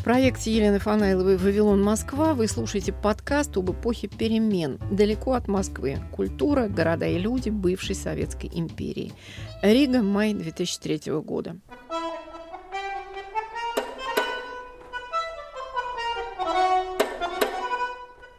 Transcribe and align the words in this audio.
В 0.00 0.02
проекте 0.02 0.50
Елены 0.50 0.78
Фанайловой 0.78 1.36
«Вавилон 1.36 1.82
Москва» 1.82 2.32
вы 2.32 2.48
слушаете 2.48 2.90
подкаст 2.90 3.54
об 3.58 3.70
эпохе 3.70 4.08
перемен. 4.08 4.78
Далеко 4.90 5.34
от 5.34 5.46
Москвы. 5.46 5.98
Культура, 6.10 6.68
города 6.68 7.06
и 7.06 7.18
люди 7.18 7.50
бывшей 7.50 7.94
Советской 7.94 8.48
империи. 8.50 9.12
Рига, 9.60 10.00
май 10.00 10.32
2003 10.32 11.12
года. 11.20 11.58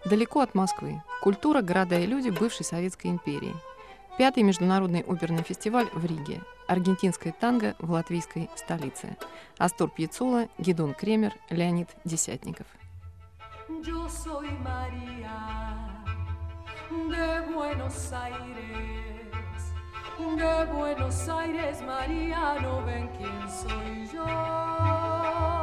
Далеко 0.04 0.40
от 0.40 0.56
Москвы. 0.56 1.04
Культура, 1.22 1.62
города 1.62 2.00
и 2.00 2.08
люди 2.08 2.30
бывшей 2.32 2.66
Советской 2.66 3.12
империи. 3.12 3.54
Пятый 4.22 4.44
международный 4.44 5.02
оперный 5.02 5.42
фестиваль 5.42 5.88
в 5.94 6.06
Риге. 6.06 6.44
Аргентинская 6.68 7.34
танго 7.34 7.74
в 7.80 7.90
латвийской 7.90 8.52
столице. 8.56 9.18
Астор 9.58 9.90
Пьецула, 9.90 10.48
Гедон 10.60 10.94
Кремер, 10.94 11.34
Леонид 11.50 11.90
Десятников. 12.06 12.68
De 20.38 20.66
Buenos 20.68 21.28
Aires, 21.28 21.82
María, 21.82 22.60
no 22.62 22.86
ven 22.86 23.10
quién 23.18 23.50
soy 23.50 24.08
yo. 24.14 25.61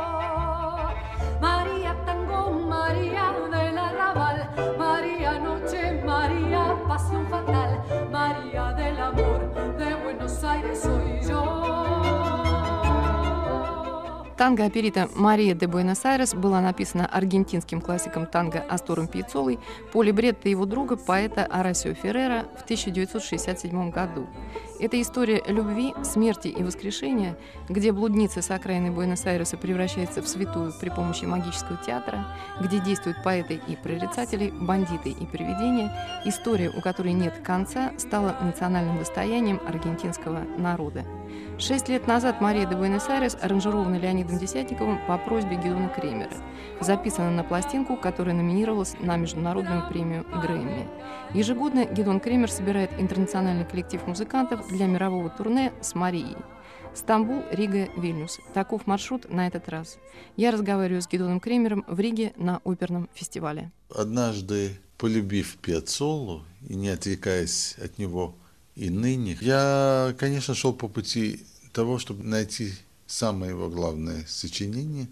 Танго 14.39 14.65
оперита 14.65 15.09
«Мария 15.17 15.53
де 15.53 15.67
Буэнос-Айрес» 15.67 16.33
была 16.33 16.61
написана 16.61 17.07
аргентинским 17.07 17.81
классиком 17.81 18.25
танго 18.25 18.61
Астором 18.61 19.09
Пьецолой 19.09 19.59
по 19.93 20.05
либретто 20.05 20.49
его 20.49 20.65
друга, 20.65 20.97
поэта 20.97 21.45
Арасио 21.45 21.95
Феррера 21.95 22.45
в 22.57 22.63
1967 22.63 23.91
году. 23.91 24.29
Это 24.79 25.03
история 25.03 25.43
любви, 25.49 25.93
смерти 26.05 26.47
и 26.47 26.63
воскрешения, 26.63 27.37
где 27.69 27.91
блудница 27.91 28.41
с 28.41 28.53
окраины 28.53 28.93
Буэнос-Айреса 28.93 29.57
превращается 29.57 30.23
в 30.23 30.29
святую 30.29 30.73
при 30.81 30.91
помощи 30.91 31.25
магического 31.25 31.77
театра, 31.85 32.25
где 32.61 32.79
действуют 32.79 33.21
поэты 33.25 33.61
и 33.67 33.75
прорицатели, 33.75 34.51
бандиты 34.51 35.11
и 35.11 35.27
привидения. 35.27 35.93
История, 36.25 36.71
у 36.71 36.81
которой 36.81 37.13
нет 37.13 37.41
конца, 37.43 37.91
стала 37.99 38.37
национальным 38.41 38.99
достоянием 38.99 39.61
аргентинского 39.67 40.45
народа. 40.57 41.05
Шесть 41.61 41.89
лет 41.89 42.07
назад 42.07 42.41
«Мария 42.41 42.67
де 42.67 42.77
Буэнос-Айрес» 42.77 43.37
аранжирована 43.43 43.97
Леонидом 43.97 44.39
Десятниковым 44.39 45.05
по 45.09 45.19
просьбе 45.19 45.57
Гедона 45.57 45.89
Кремера. 45.89 46.31
Записана 46.81 47.33
на 47.33 47.43
пластинку, 47.43 47.97
которая 47.97 48.37
номинировалась 48.37 48.95
на 49.01 49.17
международную 49.17 49.89
премию 49.89 50.25
Грэмми. 50.41 50.87
Ежегодно 51.35 51.85
Гедон 51.85 52.21
Кремер 52.21 52.49
собирает 52.49 52.93
интернациональный 53.01 53.65
коллектив 53.65 54.07
музыкантов 54.07 54.69
для 54.69 54.87
мирового 54.87 55.31
турне 55.31 55.73
с 55.81 55.97
Марией. 55.97 56.37
Стамбул, 56.95 57.43
Рига, 57.51 57.89
Вильнюс. 57.97 58.39
Таков 58.55 58.87
маршрут 58.87 59.29
на 59.29 59.49
этот 59.49 59.69
раз. 59.69 59.99
Я 60.37 60.53
разговариваю 60.53 61.03
с 61.03 61.09
Гедоном 61.09 61.41
Кремером 61.41 61.85
в 61.89 61.99
Риге 61.99 62.35
на 62.37 62.61
оперном 62.65 63.09
фестивале. 63.15 63.73
Однажды, 63.93 64.79
полюбив 64.97 65.57
Пиацолу 65.57 66.45
и 66.69 66.77
не 66.77 66.91
отвлекаясь 66.91 67.75
от 67.83 67.99
него 67.99 68.37
и 68.79 68.91
ныне. 68.91 69.37
Я, 69.41 70.15
конечно, 70.19 70.55
шел 70.55 70.73
по 70.73 70.87
пути 70.89 71.45
того, 71.73 71.99
чтобы 71.99 72.23
найти 72.23 72.73
самое 73.07 73.51
его 73.51 73.69
главное 73.69 74.25
сочинение. 74.29 75.09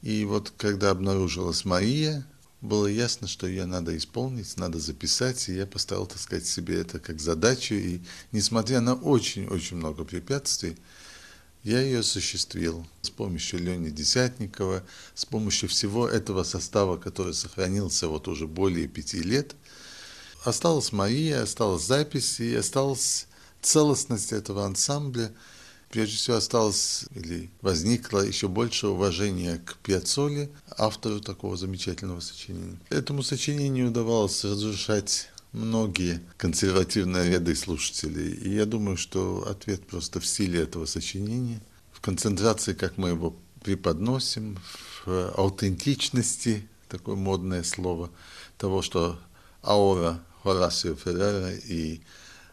И 0.00 0.24
вот 0.24 0.52
когда 0.56 0.90
обнаружилась 0.90 1.66
Мария, 1.66 2.26
было 2.62 2.86
ясно, 2.86 3.28
что 3.28 3.46
ее 3.46 3.66
надо 3.66 3.94
исполнить, 3.94 4.56
надо 4.56 4.78
записать, 4.78 5.50
и 5.50 5.54
я 5.54 5.66
поставил, 5.66 6.06
так 6.06 6.18
сказать, 6.18 6.46
себе 6.46 6.80
это 6.80 6.98
как 6.98 7.20
задачу. 7.20 7.74
И 7.74 8.00
несмотря 8.32 8.80
на 8.80 8.94
очень-очень 8.94 9.76
много 9.76 10.04
препятствий, 10.04 10.78
я 11.62 11.82
ее 11.82 12.00
осуществил 12.00 12.86
с 13.02 13.10
помощью 13.10 13.58
Лени 13.60 13.90
Десятникова, 13.90 14.82
с 15.14 15.26
помощью 15.26 15.68
всего 15.68 16.08
этого 16.08 16.42
состава, 16.42 16.96
который 16.96 17.34
сохранился 17.34 18.08
вот 18.08 18.28
уже 18.28 18.46
более 18.46 18.88
пяти 18.88 19.22
лет– 19.22 19.54
осталась 20.44 20.92
Мария, 20.92 21.42
осталась 21.42 21.86
запись 21.86 22.40
и 22.40 22.54
осталась 22.54 23.26
целостность 23.62 24.32
этого 24.32 24.64
ансамбля. 24.64 25.32
Прежде 25.90 26.16
всего 26.16 26.36
осталось 26.36 27.04
или 27.14 27.50
возникло 27.60 28.20
еще 28.20 28.48
больше 28.48 28.88
уважения 28.88 29.58
к 29.64 29.76
Пьяцоле, 29.76 30.50
автору 30.76 31.20
такого 31.20 31.56
замечательного 31.56 32.20
сочинения. 32.20 32.78
Этому 32.90 33.22
сочинению 33.22 33.88
удавалось 33.88 34.44
разрушать 34.44 35.28
многие 35.52 36.20
консервативные 36.36 37.30
ряды 37.30 37.54
слушателей. 37.54 38.32
И 38.34 38.54
я 38.54 38.66
думаю, 38.66 38.96
что 38.96 39.46
ответ 39.48 39.86
просто 39.86 40.18
в 40.18 40.26
силе 40.26 40.62
этого 40.62 40.84
сочинения, 40.86 41.60
в 41.92 42.00
концентрации, 42.00 42.74
как 42.74 42.98
мы 42.98 43.10
его 43.10 43.36
преподносим, 43.62 44.58
в 45.06 45.30
аутентичности, 45.36 46.68
такое 46.88 47.14
модное 47.14 47.62
слово, 47.62 48.10
того, 48.58 48.82
что 48.82 49.18
аура 49.62 50.20
Хорасио 50.44 50.94
Феррера 50.94 51.52
и 51.54 52.00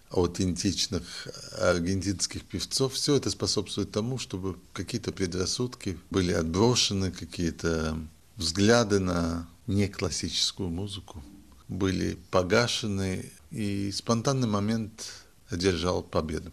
аутентичных 0.10 1.28
аргентинских 1.60 2.44
певцов, 2.46 2.94
все 2.94 3.16
это 3.16 3.30
способствует 3.30 3.92
тому, 3.92 4.18
чтобы 4.18 4.58
какие-то 4.74 5.12
предрассудки 5.12 5.98
были 6.10 6.32
отброшены, 6.32 7.12
какие-то 7.12 7.98
взгляды 8.38 9.00
на 9.00 9.48
неклассическую 9.68 10.70
музыку 10.70 11.22
были 11.68 12.18
погашены, 12.32 13.30
и 13.52 13.92
спонтанный 13.92 14.48
момент 14.48 15.10
одержал 15.50 16.02
победу. 16.02 16.52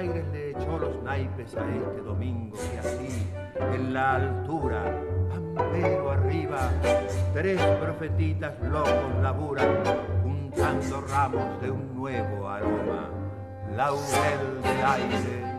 Aires 0.00 0.24
le 0.32 0.50
echó 0.52 0.78
los 0.78 1.02
naipes 1.02 1.54
a 1.56 1.60
este 1.68 2.00
domingo 2.00 2.56
que 2.56 2.78
así, 2.78 3.30
en 3.74 3.92
la 3.92 4.14
altura, 4.14 4.82
pampero 5.54 6.10
arriba, 6.10 6.70
tres 7.34 7.60
profetitas 7.78 8.54
locos 8.62 9.14
laburan, 9.20 9.68
juntando 10.22 11.02
ramos 11.02 11.60
de 11.60 11.70
un 11.70 11.94
nuevo 11.94 12.48
aroma, 12.48 13.10
laurel 13.76 14.62
del 14.62 14.86
aire. 14.86 15.50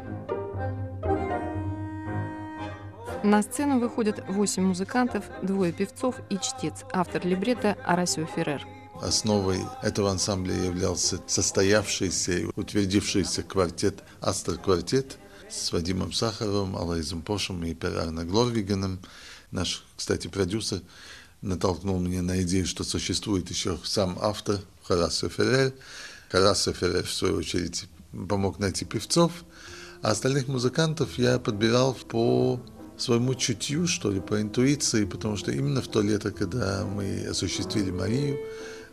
На 3.22 3.44
сцену 3.44 3.80
выходят 3.80 4.28
восемь 4.28 4.66
музыкантов, 4.66 5.30
двое 5.44 5.72
певцов 5.72 6.20
и 6.30 6.40
чтец, 6.40 6.84
автор 6.92 7.24
либретто 7.24 7.78
Арасио 7.86 8.26
Феррер. 8.26 8.66
Основой 9.02 9.60
этого 9.82 10.12
ансамбля 10.12 10.54
являлся 10.54 11.20
состоявшийся 11.26 12.34
и 12.34 12.46
утвердившийся 12.56 13.42
квартет 13.42 14.04
«Астер 14.22 14.60
Квартет» 14.60 15.18
с 15.50 15.72
Вадимом 15.72 16.14
Сахаровым, 16.14 16.78
Алайзом 16.78 17.24
Пошем 17.24 17.64
и 17.64 17.74
Перарно 17.74 18.26
Глорвиганом. 18.26 19.00
Наш, 19.50 19.84
кстати, 19.98 20.28
продюсер 20.28 20.82
натолкнул 21.42 22.00
меня 22.00 22.22
на 22.22 22.44
идею, 22.44 22.68
что 22.68 22.84
существует 22.84 23.50
еще 23.50 23.80
сам 23.84 24.20
автор 24.22 24.60
Харасо 24.84 25.30
Феррер. 25.30 25.74
Харасо 26.30 26.72
Феррер, 26.72 27.04
в 27.04 27.12
свою 27.12 27.38
очередь, 27.38 27.86
помог 28.30 28.60
найти 28.60 28.86
певцов, 28.86 29.32
а 30.04 30.12
остальных 30.12 30.48
музыкантов 30.48 31.18
я 31.18 31.40
подбирал 31.40 31.96
по 31.96 32.62
своему 32.98 33.34
чутью, 33.34 33.88
что 33.88 34.12
ли, 34.12 34.20
по 34.20 34.40
интуиции, 34.40 35.06
потому 35.06 35.38
что 35.38 35.52
именно 35.52 35.82
в 35.82 35.88
то 35.88 36.02
лето, 36.02 36.30
когда 36.30 36.86
мы 36.86 37.26
осуществили 37.26 37.90
Марию, 37.90 38.38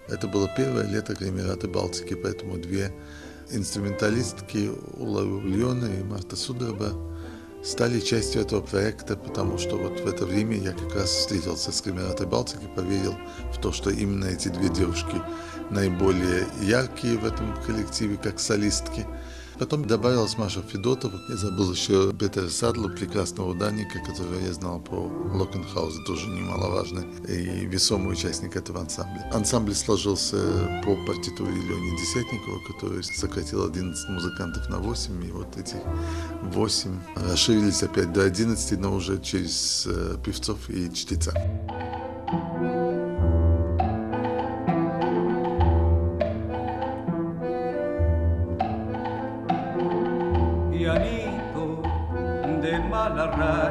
это 0.09 0.27
было 0.27 0.51
первое 0.57 0.85
лето 0.85 1.15
Кремераты 1.15 1.69
Балтики, 1.69 2.15
поэтому 2.15 2.57
две 2.57 2.93
инструменталистки 3.51 4.71
Ула 4.97 5.23
Ульона 5.23 5.87
и 5.87 6.03
Марта 6.03 6.37
Судорба 6.37 6.93
стали 7.65 8.01
частью 8.01 8.43
этого 8.43 8.61
проекта, 8.61 9.17
потому 9.17 9.59
что 9.59 9.77
вот 9.77 10.01
в 10.01 10.07
это 10.07 10.27
время 10.27 10.57
я 10.57 10.73
как 10.73 10.95
раз 10.95 11.11
встретился 11.11 11.73
с 11.73 11.81
Кремератой 11.81 12.27
Балтики, 12.27 12.69
поверил 12.75 13.17
в 13.53 13.61
то, 13.61 13.73
что 13.73 13.91
именно 13.91 14.27
эти 14.27 14.49
две 14.49 14.69
девушки 14.69 15.21
наиболее 15.71 16.47
яркие 16.63 17.19
в 17.19 17.25
этом 17.25 17.55
коллективе, 17.67 18.17
как 18.17 18.41
солистки. 18.41 19.07
Потом 19.59 19.85
добавилась 19.85 20.39
Маша 20.39 20.63
Федотова. 20.63 21.21
Я 21.29 21.37
забыл 21.37 21.73
еще 21.73 22.13
Петера 22.13 22.49
Садлу, 22.49 22.91
прекрасного 22.91 23.51
ударника, 23.51 23.99
которого 23.99 24.39
я 24.41 24.53
знал 24.53 24.79
по 24.79 24.95
Локенхаузу, 25.35 26.05
тоже 26.05 26.29
немаловажный 26.29 27.05
и 27.29 27.67
весомый 27.67 28.13
участник 28.13 28.55
этого 28.55 28.81
ансамбля. 28.81 29.29
Ансамбль 29.33 29.75
сложился 29.75 30.37
по 30.85 30.95
партитуре 31.07 31.53
Лени 31.53 31.99
Десятникова, 31.99 32.61
который 32.69 33.03
сократил 33.03 33.65
11 33.65 34.09
музыкантов 34.11 34.69
на 34.69 34.79
8, 34.79 35.25
и 35.25 35.33
вот 35.33 35.57
эти 35.57 35.77
8 36.43 37.01
расширились 37.17 37.83
опять 37.83 38.13
до 38.13 38.23
11, 38.23 38.79
но 38.79 38.95
уже 38.95 39.21
через 39.21 39.87
э, 39.87 40.17
певцов 40.25 40.71
и 40.71 40.93
чтеца. 40.95 41.33
la 53.19 53.27
radio. 53.27 53.68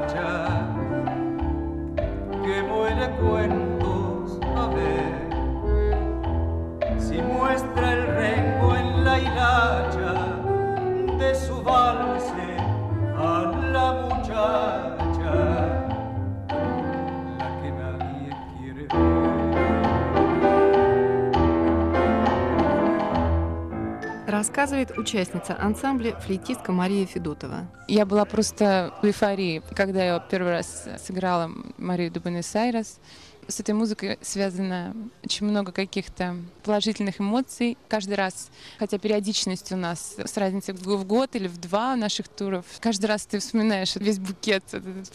Рассказывает 24.38 24.96
участница 24.96 25.58
ансамбля 25.60 26.16
флейтистка 26.20 26.72
Мария 26.72 27.08
Федотова. 27.08 27.66
Я 27.88 28.06
была 28.06 28.24
просто 28.24 28.94
в 29.02 29.06
эйфории, 29.06 29.64
когда 29.76 30.04
я 30.06 30.20
первый 30.20 30.52
раз 30.52 30.86
сыграла 31.04 31.50
Марию 31.78 32.12
де 32.12 32.20
Буэнос-Айрес. 32.20 33.00
С 33.48 33.60
этой 33.60 33.74
музыкой 33.74 34.20
связано 34.22 34.96
очень 35.24 35.48
много 35.48 35.72
каких-то 35.72 36.36
положительных 36.64 37.20
эмоций. 37.20 37.80
Каждый 37.88 38.14
раз, 38.14 38.52
хотя 38.78 39.00
периодичность 39.00 39.72
у 39.72 39.76
нас 39.76 40.18
с 40.24 40.38
разницей 40.38 40.76
в 40.76 41.04
год 41.06 41.36
или 41.36 41.48
в 41.48 41.58
два 41.58 41.96
наших 41.96 42.28
туров, 42.28 42.66
каждый 42.80 43.08
раз 43.08 43.26
ты 43.26 43.40
вспоминаешь 43.40 43.96
весь 43.96 44.20
букет 44.20 44.64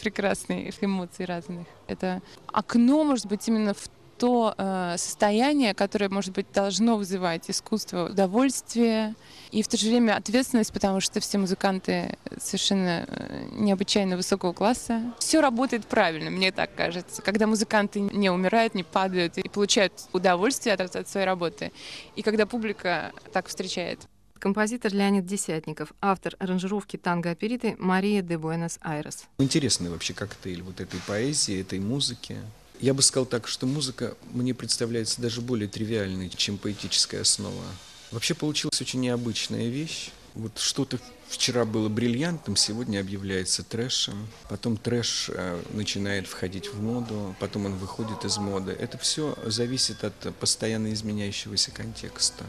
прекрасных 0.01 0.83
эмоций 0.83 1.23
разных. 1.23 1.65
Это 1.87 2.21
окно, 2.51 3.05
может 3.05 3.27
быть, 3.27 3.47
именно 3.47 3.73
в 3.73 3.89
то 4.17 4.53
э, 4.57 4.95
состояние, 4.97 5.73
которое, 5.73 6.09
может 6.09 6.33
быть, 6.33 6.47
должно 6.53 6.97
вызывать 6.97 7.49
искусство, 7.49 8.09
удовольствие 8.09 9.15
и 9.51 9.61
в 9.61 9.67
то 9.67 9.77
же 9.77 9.87
время 9.87 10.15
ответственность, 10.15 10.73
потому 10.73 10.99
что 10.99 11.19
все 11.19 11.37
музыканты 11.37 12.17
совершенно 12.39 13.05
э, 13.07 13.45
необычайно 13.51 14.17
высокого 14.17 14.53
класса. 14.53 15.13
Все 15.19 15.41
работает 15.41 15.85
правильно, 15.85 16.29
мне 16.29 16.51
так 16.51 16.73
кажется. 16.75 17.21
Когда 17.21 17.47
музыканты 17.47 17.99
не 17.99 18.29
умирают, 18.29 18.75
не 18.75 18.83
падают 18.83 19.37
и 19.37 19.47
получают 19.49 19.93
удовольствие 20.13 20.75
от, 20.75 20.95
от 20.95 21.07
своей 21.07 21.25
работы, 21.25 21.71
и 22.15 22.21
когда 22.21 22.45
публика 22.45 23.11
так 23.31 23.47
встречает. 23.47 23.99
Композитор 24.39 24.93
Леонид 24.93 25.25
Десятников, 25.25 25.93
автор 26.01 26.35
аранжировки 26.37 26.97
танго-опериты 26.97 27.77
Мария 27.79 28.21
де 28.21 28.37
Буэнос-Айрес. 28.37 29.23
Интересный 29.37 29.89
вообще 29.89 30.13
коктейль 30.13 30.61
вот 30.61 30.81
этой 30.81 30.99
поэзии, 31.07 31.61
этой 31.61 31.79
музыки. 31.79 32.35
Я 32.79 32.93
бы 32.93 33.01
сказал 33.01 33.25
так, 33.25 33.47
что 33.47 33.65
музыка 33.65 34.15
мне 34.31 34.53
представляется 34.53 35.21
даже 35.21 35.41
более 35.41 35.69
тривиальной, 35.69 36.29
чем 36.29 36.57
поэтическая 36.57 37.21
основа. 37.21 37.63
Вообще 38.11 38.33
получилась 38.33 38.79
очень 38.81 38.99
необычная 38.99 39.69
вещь. 39.69 40.11
Вот 40.35 40.57
что-то 40.57 40.99
вчера 41.27 41.63
было 41.63 41.89
бриллиантом, 41.89 42.55
сегодня 42.55 42.99
объявляется 42.99 43.63
трэшем. 43.63 44.27
Потом 44.49 44.77
трэш 44.77 45.29
э, 45.33 45.61
начинает 45.71 46.27
входить 46.27 46.73
в 46.73 46.81
моду, 46.81 47.35
потом 47.39 47.67
он 47.67 47.75
выходит 47.75 48.25
из 48.25 48.37
моды. 48.37 48.71
Это 48.71 48.97
все 48.97 49.37
зависит 49.45 50.03
от 50.03 50.35
постоянно 50.39 50.91
изменяющегося 50.91 51.71
контекста. 51.71 52.45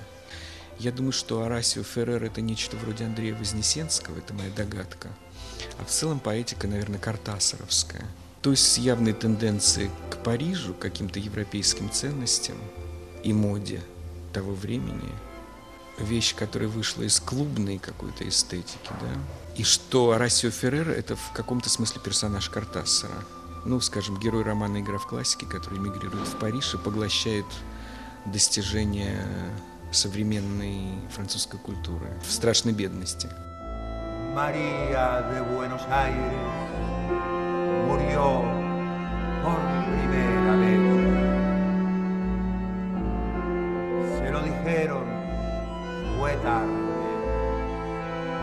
Я 0.78 0.92
думаю, 0.92 1.12
что 1.12 1.42
Арасио 1.42 1.82
Феррер 1.82 2.24
это 2.24 2.40
нечто 2.40 2.76
вроде 2.76 3.04
Андрея 3.04 3.34
Вознесенского, 3.34 4.18
это 4.18 4.34
моя 4.34 4.50
догадка. 4.50 5.08
А 5.78 5.84
в 5.84 5.90
целом 5.90 6.18
поэтика, 6.18 6.66
наверное, 6.66 6.98
картасаровская– 6.98 8.04
то 8.44 8.50
есть 8.50 8.70
с 8.74 8.76
явной 8.76 9.14
тенденцией 9.14 9.90
к 10.10 10.18
Парижу, 10.18 10.74
к 10.74 10.78
каким-то 10.78 11.18
европейским 11.18 11.90
ценностям 11.90 12.56
и 13.22 13.32
моде 13.32 13.80
того 14.34 14.52
времени, 14.52 15.10
вещь, 15.98 16.34
которая 16.34 16.68
вышла 16.68 17.04
из 17.04 17.20
клубной 17.20 17.78
какой-то 17.78 18.28
эстетики, 18.28 18.90
да, 19.00 19.08
и 19.56 19.62
что 19.62 20.10
Арасио 20.10 20.50
Феррер– 20.50 20.90
это 20.90 21.16
в 21.16 21.32
каком-то 21.32 21.70
смысле 21.70 22.02
персонаж 22.04 22.50
Картассера. 22.50 23.24
Ну, 23.64 23.80
скажем, 23.80 24.20
герой 24.20 24.42
романа 24.42 24.78
«Игра 24.82 24.98
в 24.98 25.06
классике», 25.06 25.46
который 25.46 25.78
мигрирует 25.78 26.28
в 26.28 26.36
Париж 26.36 26.74
и 26.74 26.76
поглощает 26.76 27.46
достижения 28.26 29.26
современной 29.90 30.98
французской 31.14 31.58
культуры 31.58 32.08
в 32.28 32.30
страшной 32.30 32.74
бедности. 32.74 33.26
Мария 34.34 35.32
де 35.32 35.42
Буэнос-Айрес 35.44 36.53
murió 37.94 38.42
por 39.42 39.58
primera 39.86 40.56
vez. 40.56 40.80
Se 44.18 44.30
lo 44.30 44.40
dijeron, 44.42 45.04
fue 46.18 46.32
tarde, 46.36 46.68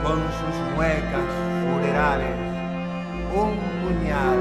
con 0.03 0.19
sus 0.39 0.75
muecas 0.75 1.29
funerales, 1.65 2.37
un 3.35 3.57
puñal 3.81 4.39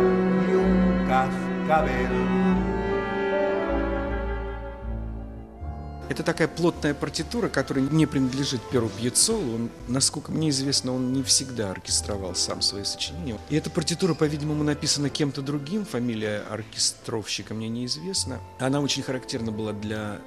y 0.48 0.54
un 0.54 1.06
cascabel. 1.08 2.59
Это 6.10 6.24
такая 6.24 6.48
плотная 6.48 6.92
партитура, 6.92 7.48
которая 7.48 7.84
не 7.84 8.04
принадлежит 8.04 8.60
Перу 8.70 8.88
Пьецолу. 8.88 9.54
Он, 9.54 9.70
насколько 9.86 10.32
мне 10.32 10.48
известно, 10.48 10.92
он 10.92 11.12
не 11.12 11.22
всегда 11.22 11.70
оркестровал 11.70 12.34
сам 12.34 12.62
свои 12.62 12.82
сочинения. 12.82 13.38
И 13.48 13.54
эта 13.54 13.70
партитура, 13.70 14.14
по-видимому, 14.14 14.64
написана 14.64 15.08
кем-то 15.08 15.40
другим. 15.40 15.84
Фамилия 15.84 16.42
оркестровщика 16.50 17.54
мне 17.54 17.68
неизвестна. 17.68 18.40
Она 18.58 18.80
очень 18.80 19.04
характерна 19.04 19.52
была 19.52 19.72
для 19.72 20.20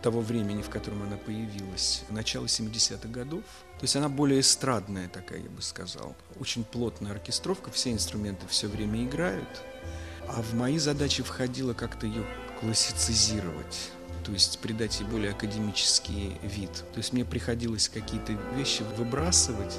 того 0.00 0.22
времени, 0.22 0.62
в 0.62 0.70
котором 0.70 1.02
она 1.02 1.18
появилась, 1.18 2.04
начало 2.08 2.46
70-х 2.46 3.06
годов. 3.08 3.42
То 3.78 3.82
есть 3.82 3.94
она 3.94 4.08
более 4.08 4.40
эстрадная 4.40 5.08
такая, 5.08 5.40
я 5.40 5.50
бы 5.50 5.60
сказал. 5.60 6.16
Очень 6.40 6.64
плотная 6.64 7.12
оркестровка, 7.12 7.70
все 7.70 7.92
инструменты 7.92 8.46
все 8.48 8.68
время 8.68 9.04
играют. 9.04 9.62
А 10.28 10.40
в 10.40 10.54
мои 10.54 10.78
задачи 10.78 11.22
входило 11.22 11.74
как-то 11.74 12.06
ее 12.06 12.24
классицизировать 12.58 13.90
то 14.26 14.32
есть 14.32 14.58
придать 14.58 14.98
ей 14.98 15.06
более 15.06 15.30
академический 15.30 16.36
вид. 16.42 16.70
То 16.92 16.98
есть 16.98 17.12
мне 17.12 17.24
приходилось 17.24 17.88
какие-то 17.88 18.32
вещи 18.56 18.82
выбрасывать, 18.98 19.78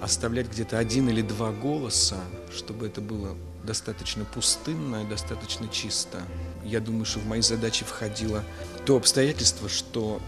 оставлять 0.00 0.48
где-то 0.50 0.78
один 0.78 1.10
или 1.10 1.20
два 1.20 1.52
голоса, 1.52 2.16
чтобы 2.50 2.86
это 2.86 3.02
было 3.02 3.36
достаточно 3.64 4.24
пустынно 4.24 5.02
и 5.04 5.06
достаточно 5.06 5.68
чисто. 5.68 6.22
Я 6.64 6.80
думаю, 6.80 7.04
что 7.04 7.18
в 7.18 7.26
мои 7.26 7.42
задачи 7.42 7.84
входило 7.84 8.42
то 8.86 8.96
обстоятельство, 8.96 9.68
что 9.68 10.22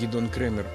Гидон 0.00 0.28
Кремер, 0.28 0.66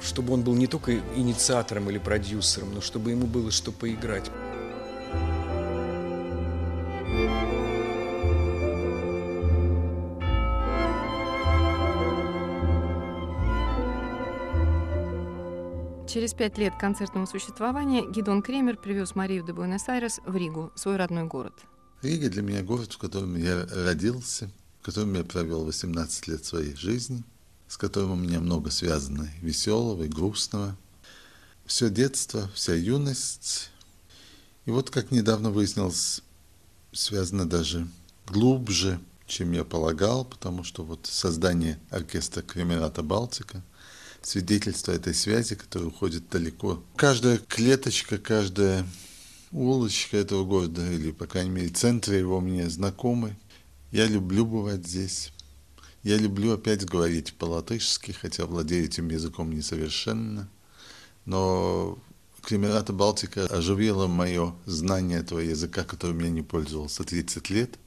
чтобы 0.00 0.32
он 0.34 0.42
был 0.42 0.54
не 0.54 0.68
только 0.68 1.00
инициатором 1.16 1.90
или 1.90 1.98
продюсером, 1.98 2.74
но 2.74 2.80
чтобы 2.80 3.10
ему 3.10 3.26
было 3.26 3.50
что 3.50 3.72
поиграть. 3.72 4.30
Через 16.20 16.34
пять 16.34 16.58
лет 16.58 16.74
концертного 16.78 17.24
существования 17.24 18.04
Гидон 18.06 18.42
Кремер 18.42 18.76
привез 18.76 19.14
Марию 19.14 19.42
де 19.42 19.54
Буэнос-Айрес 19.54 20.20
в 20.26 20.36
Ригу, 20.36 20.70
свой 20.74 20.96
родной 20.96 21.24
город. 21.24 21.54
Рига 22.02 22.28
для 22.28 22.42
меня 22.42 22.62
город, 22.62 22.92
в 22.92 22.98
котором 22.98 23.38
я 23.38 23.66
родился, 23.72 24.50
в 24.82 24.84
котором 24.84 25.14
я 25.14 25.24
провел 25.24 25.64
18 25.64 26.28
лет 26.28 26.44
своей 26.44 26.76
жизни, 26.76 27.24
с 27.68 27.78
которым 27.78 28.10
у 28.10 28.16
меня 28.16 28.38
много 28.38 28.70
связано 28.70 29.30
веселого 29.40 30.02
и 30.02 30.08
грустного. 30.08 30.76
Все 31.64 31.88
детство, 31.88 32.50
вся 32.54 32.74
юность. 32.74 33.70
И 34.66 34.70
вот, 34.70 34.90
как 34.90 35.12
недавно 35.12 35.50
выяснилось, 35.50 36.22
связано 36.92 37.48
даже 37.48 37.88
глубже, 38.26 39.00
чем 39.26 39.52
я 39.52 39.64
полагал, 39.64 40.26
потому 40.26 40.64
что 40.64 40.84
вот 40.84 41.06
создание 41.06 41.80
оркестра 41.88 42.42
Кремерата 42.42 43.02
Балтика 43.02 43.62
свидетельство 44.22 44.92
этой 44.92 45.14
связи, 45.14 45.54
которая 45.54 45.88
уходит 45.88 46.28
далеко. 46.28 46.82
Каждая 46.96 47.38
клеточка, 47.38 48.18
каждая 48.18 48.86
улочка 49.52 50.16
этого 50.16 50.44
города, 50.44 50.90
или, 50.90 51.10
по 51.10 51.26
крайней 51.26 51.50
мере, 51.50 51.68
центр 51.68 52.12
его 52.12 52.40
мне 52.40 52.68
знакомы. 52.68 53.36
Я 53.90 54.06
люблю 54.06 54.46
бывать 54.46 54.86
здесь. 54.86 55.32
Я 56.02 56.16
люблю 56.16 56.52
опять 56.52 56.84
говорить 56.86 57.34
по-латышски, 57.34 58.12
хотя 58.12 58.46
владею 58.46 58.84
этим 58.84 59.08
языком 59.08 59.52
несовершенно. 59.52 60.48
но 61.26 61.98
Кремерата 62.42 62.92
Балтика 62.92 63.46
оживила 63.46 64.06
мое 64.06 64.54
знание 64.64 65.20
этого 65.20 65.40
языка, 65.40 65.84
которым 65.84 66.20
я 66.20 66.30
не 66.30 66.42
пользовался 66.42 67.04
30 67.04 67.50
лет, 67.50 67.78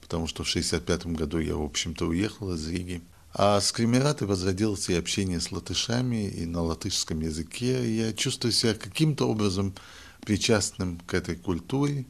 потому 0.00 0.26
что 0.26 0.42
в 0.42 0.48
1965 0.48 1.16
году 1.16 1.38
я, 1.38 1.54
в 1.54 1.62
общем-то, 1.62 2.06
уехал 2.06 2.52
из 2.54 2.68
Риги. 2.68 3.00
А 3.32 3.60
с 3.60 3.70
Кремераты 3.70 4.26
возродилось 4.26 4.88
и 4.88 4.94
общение 4.94 5.40
с 5.40 5.52
латышами, 5.52 6.28
и 6.28 6.46
на 6.46 6.62
латышском 6.62 7.20
языке. 7.20 7.96
Я 7.96 8.12
чувствую 8.12 8.52
себя 8.52 8.74
каким-то 8.74 9.28
образом 9.28 9.74
причастным 10.22 11.00
к 11.06 11.14
этой 11.14 11.36
культуре, 11.36 12.06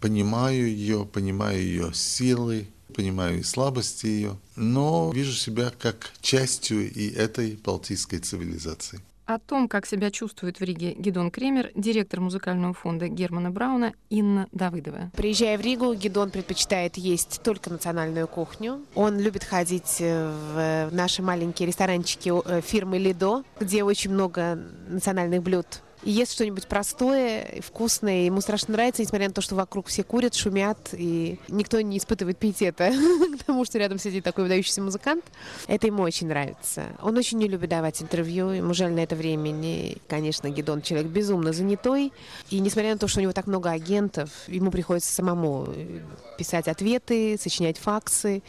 понимаю 0.00 0.68
ее, 0.68 1.04
понимаю 1.04 1.60
ее 1.60 1.92
силы, 1.92 2.68
понимаю 2.94 3.40
и 3.40 3.42
слабости 3.42 4.06
ее, 4.06 4.38
но 4.54 5.10
вижу 5.12 5.32
себя 5.32 5.72
как 5.78 6.12
частью 6.20 6.90
и 6.90 7.08
этой 7.10 7.56
балтийской 7.56 8.20
цивилизации. 8.20 9.00
О 9.26 9.38
том, 9.38 9.68
как 9.68 9.86
себя 9.86 10.10
чувствует 10.10 10.60
в 10.60 10.62
Риге 10.62 10.92
Гидон 10.92 11.30
Кремер, 11.30 11.70
директор 11.74 12.20
музыкального 12.20 12.74
фонда 12.74 13.08
Германа 13.08 13.50
Брауна 13.50 13.94
Инна 14.10 14.48
Давыдова. 14.52 15.12
Приезжая 15.16 15.56
в 15.56 15.62
Ригу, 15.62 15.94
Гидон 15.94 16.30
предпочитает 16.30 16.98
есть 16.98 17.40
только 17.42 17.70
национальную 17.70 18.28
кухню. 18.28 18.82
Он 18.94 19.18
любит 19.18 19.42
ходить 19.42 19.96
в 19.98 20.88
наши 20.92 21.22
маленькие 21.22 21.68
ресторанчики 21.68 22.30
э, 22.44 22.60
фирмы 22.60 22.98
Лидо, 22.98 23.44
где 23.58 23.82
очень 23.82 24.10
много 24.10 24.58
национальных 24.88 25.42
блюд 25.42 25.83
и 26.04 26.10
ест 26.10 26.32
что-нибудь 26.32 26.66
простое, 26.66 27.60
вкусное, 27.62 28.26
ему 28.26 28.40
страшно 28.40 28.72
нравится, 28.72 29.02
несмотря 29.02 29.28
на 29.28 29.34
то, 29.34 29.40
что 29.40 29.54
вокруг 29.54 29.86
все 29.86 30.02
курят, 30.02 30.34
шумят, 30.34 30.90
и 30.92 31.38
никто 31.48 31.80
не 31.80 31.98
испытывает 31.98 32.38
пиетета 32.38 32.92
к 33.40 33.44
тому, 33.44 33.64
что 33.64 33.78
рядом 33.78 33.98
сидит 33.98 34.24
такой 34.24 34.44
выдающийся 34.44 34.82
музыкант. 34.82 35.24
Это 35.66 35.86
ему 35.86 36.02
очень 36.02 36.28
нравится. 36.28 36.84
Он 37.02 37.16
очень 37.16 37.38
не 37.38 37.48
любит 37.48 37.70
давать 37.70 38.02
интервью, 38.02 38.50
ему 38.50 38.74
жаль 38.74 38.92
на 38.92 39.00
это 39.00 39.16
времени. 39.16 39.96
Конечно, 40.08 40.50
Гедон 40.50 40.82
человек 40.82 41.08
безумно 41.08 41.52
занятой, 41.52 42.12
и 42.50 42.60
несмотря 42.60 42.92
на 42.92 42.98
то, 42.98 43.08
что 43.08 43.20
у 43.20 43.22
него 43.22 43.32
так 43.32 43.46
много 43.46 43.70
агентов, 43.70 44.30
ему 44.46 44.70
приходится 44.70 45.12
самому 45.12 45.68
писать 46.36 46.68
ответы, 46.68 47.38
сочинять 47.40 47.78
факсы, 47.78 48.42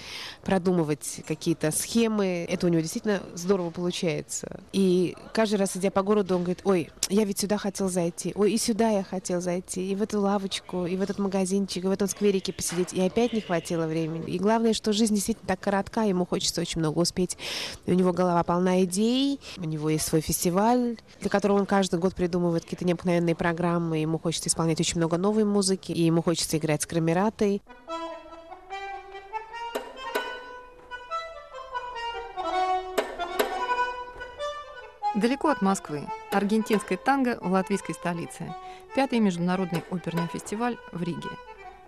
продумывать 0.43 1.21
какие-то 1.27 1.71
схемы. 1.71 2.45
Это 2.49 2.67
у 2.67 2.69
него 2.69 2.81
действительно 2.81 3.21
здорово 3.33 3.69
получается. 3.69 4.59
И 4.73 5.15
каждый 5.33 5.55
раз, 5.55 5.77
идя 5.77 5.91
по 5.91 6.03
городу, 6.03 6.35
он 6.35 6.43
говорит, 6.43 6.61
ой, 6.65 6.89
я 7.09 7.23
ведь 7.23 7.44
сюда 7.45 7.57
хотел 7.59 7.89
зайти, 7.89 8.33
ой, 8.33 8.53
и 8.53 8.57
сюда 8.57 8.89
я 8.89 9.03
хотел 9.03 9.39
зайти, 9.39 9.91
и 9.91 9.95
в 9.95 10.01
эту 10.01 10.19
лавочку, 10.19 10.87
и 10.87 10.95
в 10.95 11.01
этот 11.03 11.19
магазинчик, 11.19 11.83
и 11.83 11.87
в 11.87 11.91
этом 11.91 12.07
скверике 12.07 12.51
посидеть, 12.51 12.91
и 12.91 12.99
опять 12.99 13.33
не 13.33 13.41
хватило 13.41 13.85
времени. 13.85 14.31
И 14.31 14.39
главное, 14.39 14.73
что 14.73 14.93
жизнь 14.93 15.13
действительно 15.13 15.47
так 15.47 15.59
коротка, 15.59 16.01
ему 16.01 16.25
хочется 16.25 16.59
очень 16.61 16.79
много 16.79 16.97
успеть. 16.97 17.37
У 17.85 17.93
него 17.93 18.13
голова 18.13 18.43
полна 18.43 18.83
идей, 18.83 19.39
у 19.57 19.63
него 19.63 19.91
есть 19.91 20.07
свой 20.07 20.21
фестиваль, 20.21 20.97
для 21.21 21.29
которого 21.29 21.59
он 21.59 21.67
каждый 21.67 21.99
год 21.99 22.15
придумывает 22.15 22.63
какие-то 22.63 22.85
необыкновенные 22.85 23.35
программы, 23.35 23.99
ему 23.99 24.17
хочется 24.17 24.49
исполнять 24.49 24.79
очень 24.79 24.97
много 24.97 25.19
новой 25.19 25.43
музыки, 25.43 25.91
и 25.91 26.01
ему 26.01 26.23
хочется 26.23 26.57
играть 26.57 26.81
с 26.81 26.87
камератой. 26.87 27.61
Далеко 35.15 35.47
от 35.47 35.61
Москвы. 35.61 36.01
Аргентинское 36.31 36.97
танго 36.97 37.37
в 37.39 37.49
латвийской 37.49 37.93
столице. 37.93 38.53
Пятый 38.95 39.19
международный 39.19 39.81
оперный 39.89 40.27
фестиваль 40.27 40.75
в 40.91 41.01
Риге. 41.01 41.29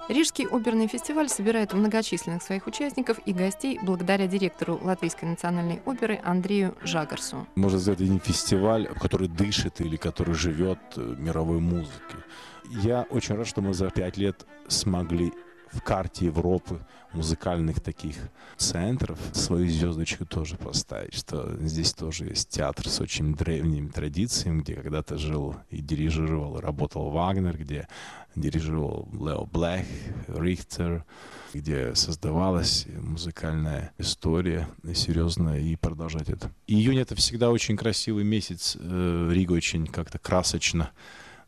Рижский 0.07 0.47
оперный 0.47 0.87
фестиваль 0.87 1.27
собирает 1.27 1.73
многочисленных 1.73 2.41
своих 2.41 2.67
участников 2.67 3.19
и 3.25 3.33
гостей 3.33 3.79
благодаря 3.83 4.27
директору 4.27 4.79
Латвийской 4.81 5.25
национальной 5.25 5.81
оперы 5.83 6.21
Андрею 6.23 6.77
Жагарсу. 6.81 7.45
Можно 7.55 7.79
сказать, 7.79 7.99
не 7.99 8.19
фестиваль, 8.19 8.87
который 8.97 9.27
дышит 9.27 9.81
или 9.81 9.97
который 9.97 10.33
живет 10.33 10.79
э, 10.95 11.15
мировой 11.17 11.59
музыкой. 11.59 12.21
Я 12.69 13.05
очень 13.09 13.35
рад, 13.35 13.45
что 13.45 13.61
мы 13.61 13.73
за 13.73 13.89
пять 13.89 14.15
лет 14.15 14.45
смогли 14.69 15.33
в 15.71 15.81
карте 15.81 16.25
Европы 16.25 16.79
музыкальных 17.13 17.81
таких 17.81 18.15
центров 18.57 19.19
свою 19.33 19.69
звездочку 19.69 20.25
тоже 20.25 20.55
поставить, 20.57 21.13
что 21.13 21.55
здесь 21.65 21.93
тоже 21.93 22.25
есть 22.25 22.49
театр 22.49 22.87
с 22.87 22.99
очень 22.99 23.33
древними 23.35 23.89
традициями, 23.89 24.61
где 24.61 24.75
когда-то 24.75 25.17
жил 25.17 25.55
и 25.69 25.81
дирижировал, 25.81 26.59
работал 26.59 27.09
Вагнер, 27.09 27.57
где 27.57 27.87
дирижировал 28.35 29.09
Лео 29.13 29.45
Блэк, 29.45 29.85
Рихтер, 30.27 31.05
где 31.53 31.95
создавалась 31.95 32.85
музыкальная 32.99 33.91
история 33.97 34.67
серьезная, 34.93 35.59
и 35.59 35.75
продолжать 35.75 36.29
это. 36.29 36.51
Июнь— 36.67 36.99
это 36.99 37.15
всегда 37.15 37.49
очень 37.49 37.77
красивый 37.77 38.23
месяц. 38.23 38.77
Э, 38.79 39.29
Рига 39.31 39.53
очень 39.53 39.87
как-то 39.87 40.19
красочно 40.19 40.91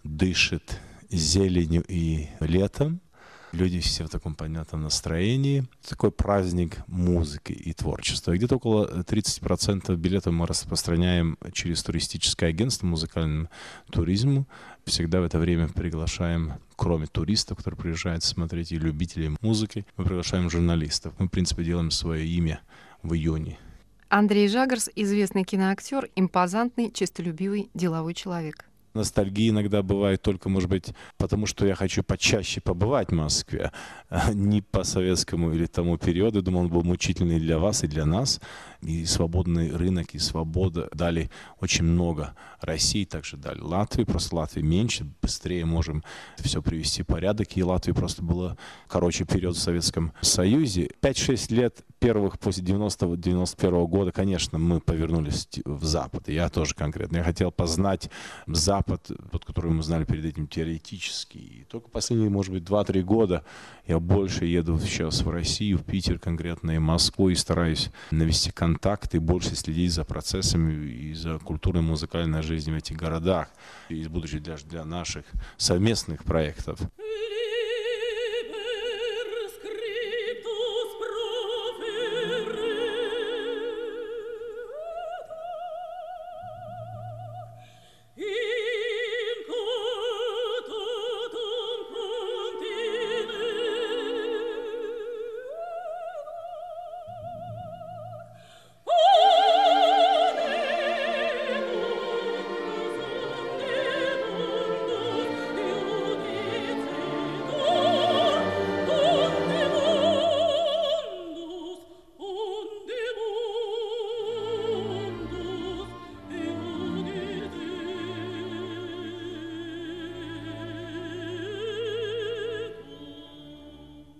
дышит 0.03 0.79
зеленью 1.09 1.83
и 1.88 2.27
летом. 2.39 3.01
Люди 3.51 3.79
все 3.79 4.06
в 4.06 4.10
таком 4.10 4.36
понятном 4.36 4.84
настроении. 4.84 5.65
Такой 5.88 6.12
праздник 6.12 6.77
музыки 6.88 7.51
и 7.51 7.74
творчества. 7.74 8.36
Где-то 8.36 8.58
около 8.58 9.01
30% 9.01 9.96
билетов 9.96 10.34
мы 10.34 10.46
распространяем 10.46 11.38
через 11.51 11.82
туристическое 11.82 12.50
агентство 12.50 12.86
музыкальному 12.86 13.50
туризму. 13.91 14.48
Всегда 14.86 15.22
в 15.22 15.24
это 15.24 15.39
время 15.39 15.68
приглашаем, 15.68 16.53
кроме 16.75 17.08
туристов, 17.08 17.58
которые 17.58 17.79
приезжают 17.79 18.24
смотреть, 18.24 18.72
и 18.72 18.77
любителей 18.77 19.36
музыки, 19.41 19.86
мы 19.98 20.06
приглашаем 20.06 20.50
журналистов. 20.50 21.13
Мы, 21.18 21.25
в 21.25 21.29
принципе, 21.29 21.63
делаем 21.63 21.89
свое 21.89 22.25
имя 22.27 22.62
в 23.01 23.13
июне. 23.15 23.58
Андрей 24.10 24.48
Жагарс– 24.48 24.89
известный 24.96 25.44
киноактер, 25.44 26.10
импозантный, 26.15 26.91
честолюбивый, 26.91 27.70
деловой 27.74 28.13
человек. 28.13 28.68
Ностальгия 28.93 29.50
иногда 29.50 29.84
бывает 29.84 30.22
только, 30.22 30.50
может 30.50 30.69
быть, 30.69 30.93
потому 31.17 31.46
что 31.46 31.65
я 31.65 31.75
хочу 31.75 32.03
почаще 32.03 32.62
побывать 32.62 33.10
в 33.10 33.15
Москве, 33.15 33.72
а 34.10 34.34
не 34.34 34.62
по 34.62 34.84
советскому 34.84 35.53
или 35.53 35.65
тому 35.65 35.98
периоду. 35.98 36.41
Думаю, 36.41 36.65
он 36.65 36.69
был 36.69 36.84
мучительный 36.84 37.39
для 37.39 37.60
вас 37.60 37.84
и 37.84 37.88
для 37.88 38.05
нас. 38.05 38.39
И 38.81 39.05
свободный 39.05 39.75
рынок, 39.75 40.15
и 40.15 40.19
свобода 40.19 40.89
дали 40.93 41.29
очень 41.60 41.84
много. 41.84 42.34
России 42.62 43.03
также 43.03 43.36
дали 43.36 43.60
Латвии, 43.60 44.05
просто 44.05 44.38
Латвии 44.38 44.62
меньше, 44.62 45.05
быстрее 45.22 45.65
можем 45.65 46.01
все 46.38 46.62
привести 46.62 47.03
в 47.03 47.08
порядок. 47.08 47.58
И 47.58 47.63
Латвии 47.63 47.91
просто 47.91 48.24
было 48.24 48.58
короче 48.88 49.25
период 49.25 49.58
в 49.58 49.60
Советском 49.60 50.13
Союзе. 50.22 50.89
5-6 51.01 51.53
лет 51.53 51.84
первых 52.00 52.39
после 52.39 52.63
90-91 52.63 53.88
года, 53.88 54.12
конечно, 54.13 54.58
мы 54.58 54.79
повернулись 54.79 55.50
в 55.65 55.84
Запад. 55.84 56.29
Я 56.29 56.48
тоже 56.48 56.74
конкретно. 56.74 57.17
Я 57.17 57.24
хотел 57.24 57.51
познать 57.51 58.10
Запад, 58.48 58.78
под 58.81 59.45
который 59.45 59.71
мы 59.71 59.83
знали 59.83 60.03
перед 60.03 60.25
этим 60.25 60.48
теоретически. 60.48 61.38
И 61.38 61.65
только 61.69 61.89
последние, 61.89 62.29
может 62.29 62.53
быть, 62.53 62.63
2-3 62.63 63.01
года 63.01 63.43
я 63.88 64.00
больше 64.00 64.45
еду 64.45 64.79
сейчас 64.79 65.21
в 65.21 65.29
Россию, 65.29 65.79
в 65.79 65.83
Питер 65.83 66.19
конкретно, 66.19 66.71
и 66.71 66.77
Москву, 66.77 67.29
и 67.29 67.36
стараюсь 67.36 67.89
навести 68.12 68.51
контакты, 68.51 69.19
больше 69.19 69.55
следить 69.55 69.91
за 69.91 70.03
процессами 70.05 70.88
и 70.88 71.13
за 71.13 71.39
культурной 71.39 71.81
музыкальной 71.81 72.43
жизнью 72.43 72.75
в 72.75 72.77
этих 72.77 72.95
городах, 72.95 73.50
и 73.89 74.07
будучи 74.07 74.39
даже 74.39 74.65
для 74.65 74.86
наших 74.86 75.25
совместных 75.57 76.24
проектов. 76.24 76.79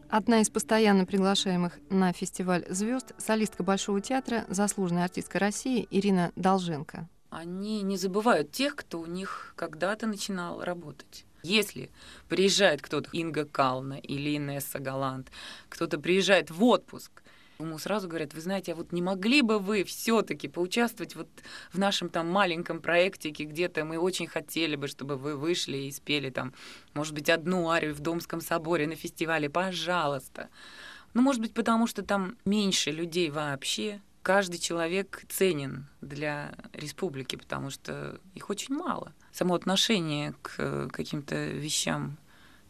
Одна 0.10 0.42
из 0.42 0.50
постоянно 0.50 1.06
приглашаемых 1.06 1.78
на 1.92 2.12
фестиваль 2.14 2.66
звезд, 2.68 3.14
солистка 3.20 3.62
Большого 3.62 4.02
театра, 4.02 4.44
заслуженная 4.50 5.04
артистка 5.04 5.38
России 5.38 5.88
Ирина 5.92 6.32
Долженко. 6.36 7.08
Они 7.30 7.84
не 7.84 7.96
забывают 7.96 8.52
тех, 8.52 8.76
кто 8.76 9.02
у 9.02 9.06
них 9.06 9.54
когда-то 9.56 10.08
начинал 10.08 10.64
работать. 10.64 11.26
Если 11.44 11.92
приезжает 12.28 12.82
кто-то, 12.82 13.08
Инга 13.14 13.46
Кална 13.46 14.00
или 14.00 14.36
Инесса 14.36 14.80
Галант, 14.80 15.32
кто-то 15.70 16.00
приезжает 16.00 16.50
в 16.50 16.64
отпуск 16.64 17.22
Ему 17.62 17.78
сразу 17.78 18.08
говорят, 18.08 18.34
вы 18.34 18.40
знаете, 18.40 18.72
а 18.72 18.76
вот 18.76 18.94
не 18.94 19.02
могли 19.02 19.42
бы 19.42 19.60
вы 19.60 19.84
все 19.84 20.22
таки 20.22 20.48
поучаствовать 20.48 21.18
вот 21.18 21.28
в 21.74 21.78
нашем 21.78 22.08
там 22.08 22.30
маленьком 22.30 22.82
проектике 22.82 23.44
где-то, 23.44 23.84
мы 23.84 23.98
очень 23.98 24.28
хотели 24.28 24.78
бы, 24.78 24.88
чтобы 24.88 25.18
вы 25.18 25.36
вышли 25.36 25.76
и 25.76 25.92
спели 25.92 26.30
там, 26.30 26.54
может 26.94 27.14
быть, 27.14 27.30
одну 27.30 27.70
арию 27.70 27.94
в 27.94 28.00
Домском 28.00 28.40
соборе 28.40 28.88
на 28.88 28.96
фестивале, 28.96 29.50
пожалуйста. 29.50 30.48
Ну, 31.14 31.22
может 31.22 31.42
быть, 31.42 31.54
потому 31.54 31.86
что 31.86 32.02
там 32.02 32.38
меньше 32.46 32.92
людей 32.92 33.30
вообще, 33.30 34.00
каждый 34.22 34.58
человек 34.58 35.26
ценен 35.28 35.88
для 36.00 36.54
республики, 36.72 37.36
потому 37.36 37.72
что 37.72 38.22
их 38.36 38.50
очень 38.50 38.74
мало. 38.74 39.14
Само 39.34 39.54
отношение 39.54 40.34
к 40.44 40.54
э, 40.60 40.88
каким-то 40.90 41.36
вещам, 41.36 42.20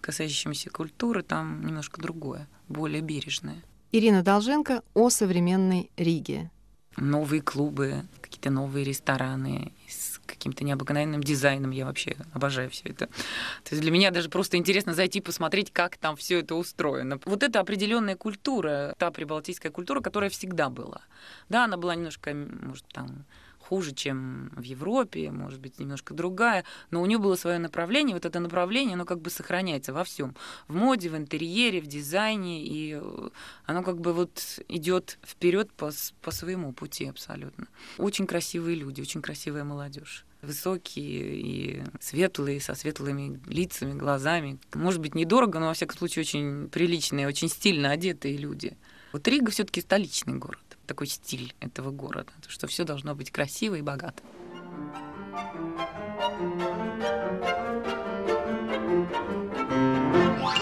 касающимся 0.01 0.71
культуры, 0.71 1.21
там 1.21 1.63
немножко 1.63 2.01
другое, 2.01 2.47
более 2.67 3.01
бережное. 3.01 3.61
Ирина 3.91 4.21
Долженко 4.21 4.83
о 4.93 5.09
современной 5.09 5.89
Риге. 5.97 6.51
Новые 6.95 7.41
клубы, 7.41 8.03
какие-то 8.21 8.51
новые 8.51 8.85
рестораны 8.85 9.73
с 9.87 10.19
каким-то 10.27 10.63
необыкновенным 10.63 11.23
дизайном. 11.23 11.71
Я 11.71 11.85
вообще 11.85 12.15
обожаю 12.33 12.69
все 12.69 12.89
это. 12.89 13.07
То 13.07 13.71
есть 13.71 13.81
для 13.81 13.89
меня 13.89 14.11
даже 14.11 14.29
просто 14.29 14.57
интересно 14.57 14.93
зайти 14.93 15.21
посмотреть, 15.21 15.71
как 15.71 15.97
там 15.97 16.15
все 16.15 16.41
это 16.41 16.53
устроено. 16.53 17.19
Вот 17.25 17.41
это 17.41 17.59
определенная 17.59 18.15
культура, 18.15 18.93
та 18.99 19.09
прибалтийская 19.09 19.71
культура, 19.71 20.01
которая 20.01 20.29
всегда 20.29 20.69
была. 20.69 21.01
Да, 21.47 21.65
она 21.65 21.77
была 21.77 21.95
немножко, 21.95 22.31
может, 22.35 22.85
там 22.89 23.25
хуже, 23.69 23.93
чем 23.93 24.51
в 24.55 24.63
Европе, 24.63 25.29
может 25.29 25.59
быть, 25.59 25.79
немножко 25.79 26.15
другая, 26.15 26.63
но 26.89 27.01
у 27.01 27.05
нее 27.05 27.19
было 27.19 27.35
свое 27.35 27.59
направление, 27.59 28.15
вот 28.15 28.25
это 28.25 28.39
направление, 28.39 28.95
оно 28.95 29.05
как 29.05 29.21
бы 29.21 29.29
сохраняется 29.29 29.93
во 29.93 30.03
всем, 30.03 30.35
в 30.67 30.73
моде, 30.73 31.09
в 31.09 31.15
интерьере, 31.15 31.79
в 31.79 31.85
дизайне, 31.85 32.65
и 32.65 32.99
э, 32.99 33.29
оно 33.65 33.83
как 33.83 34.01
бы 34.01 34.13
вот 34.13 34.59
идет 34.67 35.19
вперед 35.23 35.71
по, 35.71 35.91
по 36.21 36.31
своему 36.31 36.73
пути 36.73 37.05
абсолютно. 37.05 37.67
Очень 37.99 38.25
красивые 38.25 38.75
люди, 38.75 39.01
очень 39.01 39.21
красивая 39.21 39.63
молодежь 39.63 40.25
высокие 40.41 41.35
и 41.35 41.83
светлые, 41.99 42.61
со 42.61 42.73
светлыми 42.73 43.41
лицами, 43.45 43.93
глазами. 43.93 44.57
Может 44.73 45.01
быть, 45.01 45.13
недорого, 45.13 45.59
но, 45.59 45.67
во 45.67 45.73
всяком 45.73 45.97
случае, 45.97 46.21
очень 46.21 46.69
приличные, 46.69 47.27
очень 47.27 47.49
стильно 47.49 47.91
одетые 47.91 48.37
люди. 48.37 48.77
Вот 49.11 49.27
Рига 49.27 49.51
все 49.51 49.65
таки 49.65 49.81
столичный 49.81 50.37
город 50.37 50.68
такой 50.89 51.05
стиль 51.05 51.53
этого 51.59 51.91
города, 51.91 52.33
что 52.47 52.65
все 52.65 52.83
должно 52.83 53.13
быть 53.13 53.31
красиво 53.31 53.75
и 53.75 53.81
богато. 53.83 54.23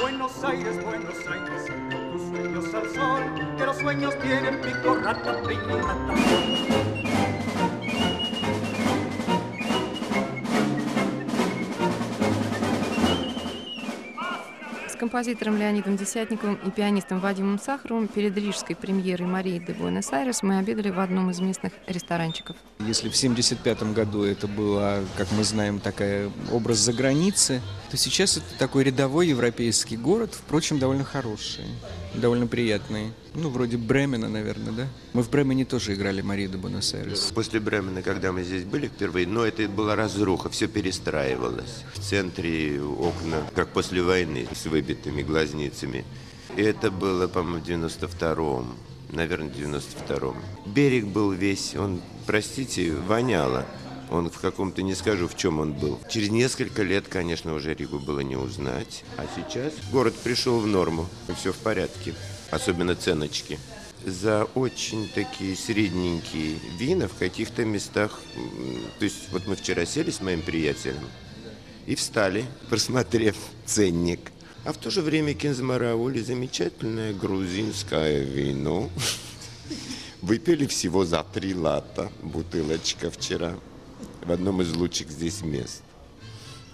Buenos 0.01 0.43
Aires, 0.43 0.83
Buenos 0.83 1.27
Aires, 1.27 1.65
tus 2.11 2.21
sueños 2.27 2.73
al 2.73 2.89
sol, 2.93 3.23
que 3.57 3.65
los 3.65 3.77
sueños 3.77 4.19
tienen 4.19 4.61
pico, 4.61 4.95
rata, 4.95 5.41
композитором 15.07 15.57
Леонидом 15.57 15.95
Десятниковым 15.95 16.55
и 16.55 16.69
пианистом 16.69 17.21
Вадимом 17.21 17.59
Сахаровым 17.59 18.09
перед 18.09 18.35
рижской 18.35 18.75
премьерой 18.75 19.25
Марии 19.25 19.57
де 19.57 19.71
Буэнос-Айрес 19.71 20.43
мы 20.43 20.57
обедали 20.57 20.89
в 20.89 20.99
одном 20.99 21.29
из 21.29 21.39
местных 21.39 21.71
ресторанчиков. 21.87 22.57
Если 22.79 23.07
в 23.07 23.15
1975 23.15 23.93
году 23.93 24.23
это 24.23 24.47
было, 24.49 25.05
как 25.15 25.31
мы 25.31 25.45
знаем, 25.45 25.79
такой 25.79 26.29
образ 26.51 26.79
за 26.79 26.91
границы, 26.91 27.61
то 27.89 27.95
сейчас 27.95 28.35
это 28.35 28.59
такой 28.59 28.83
рядовой 28.83 29.29
европейский 29.29 29.95
город, 29.95 30.33
впрочем, 30.33 30.77
довольно 30.77 31.05
хороший, 31.05 31.63
довольно 32.17 32.47
приятный. 32.47 33.11
Ну, 33.33 33.49
вроде 33.49 33.77
Бремена, 33.77 34.29
наверное, 34.29 34.73
да? 34.73 34.87
Мы 35.13 35.23
в 35.23 35.29
Бремене 35.29 35.65
тоже 35.65 35.93
играли 35.93 36.21
Марию 36.21 36.49
де 36.49 36.57
Буэнос-Айрес. 36.57 37.31
После 37.33 37.59
Бремена, 37.59 38.01
когда 38.01 38.31
мы 38.31 38.43
здесь 38.43 38.63
были 38.63 38.87
впервые, 38.87 39.27
но 39.27 39.45
это 39.45 39.67
была 39.67 39.95
разруха, 39.95 40.49
все 40.49 40.67
перестраивалось. 40.67 41.83
В 41.93 41.99
центре 41.99 42.81
окна, 42.81 43.43
как 43.55 43.69
после 43.69 44.01
войны, 44.01 44.47
с 44.53 44.65
выбитыми 44.65 45.21
глазницами. 45.21 46.05
И 46.55 46.61
это 46.61 46.91
было, 46.91 47.27
по-моему, 47.27 47.59
в 47.59 47.67
92-м, 47.67 48.75
наверное, 49.11 49.49
в 49.49 49.57
92-м. 49.57 50.35
Берег 50.65 51.05
был 51.05 51.31
весь, 51.31 51.75
он, 51.75 52.01
простите, 52.25 52.93
воняло. 52.93 53.65
Он 54.09 54.29
в 54.29 54.39
каком-то, 54.39 54.81
не 54.81 54.95
скажу, 54.95 55.27
в 55.27 55.35
чем 55.35 55.59
он 55.59 55.73
был. 55.73 55.99
Через 56.09 56.29
несколько 56.29 56.83
лет, 56.83 57.07
конечно, 57.09 57.53
уже 57.53 57.73
Ригу 57.73 57.99
было 57.99 58.21
не 58.21 58.35
узнать. 58.35 59.03
А 59.17 59.25
сейчас 59.35 59.73
город 59.91 60.15
пришел 60.23 60.59
в 60.59 60.67
норму, 60.67 61.07
и 61.27 61.33
все 61.33 61.51
в 61.51 61.57
порядке 61.57 62.13
особенно 62.51 62.95
ценочки, 62.95 63.59
за 64.05 64.45
очень 64.55 65.09
такие 65.13 65.55
средненькие 65.55 66.55
вина 66.77 67.07
в 67.07 67.15
каких-то 67.15 67.65
местах. 67.65 68.19
То 68.99 69.05
есть 69.05 69.31
вот 69.31 69.47
мы 69.47 69.55
вчера 69.55 69.85
сели 69.85 70.11
с 70.11 70.21
моим 70.21 70.41
приятелем 70.41 71.03
и 71.85 71.95
встали, 71.95 72.45
просмотрев 72.69 73.35
ценник. 73.65 74.31
А 74.63 74.73
в 74.73 74.77
то 74.77 74.89
же 74.89 75.01
время 75.01 75.33
Кинзмараули 75.33 76.21
замечательное 76.21 77.13
грузинское 77.13 78.19
вино. 78.19 78.89
Выпили 80.21 80.65
всего 80.65 81.05
за 81.05 81.23
три 81.23 81.53
лата 81.53 82.11
бутылочка 82.21 83.09
вчера 83.11 83.55
в 84.21 84.31
одном 84.31 84.61
из 84.61 84.73
лучших 84.73 85.09
здесь 85.09 85.41
мест. 85.41 85.83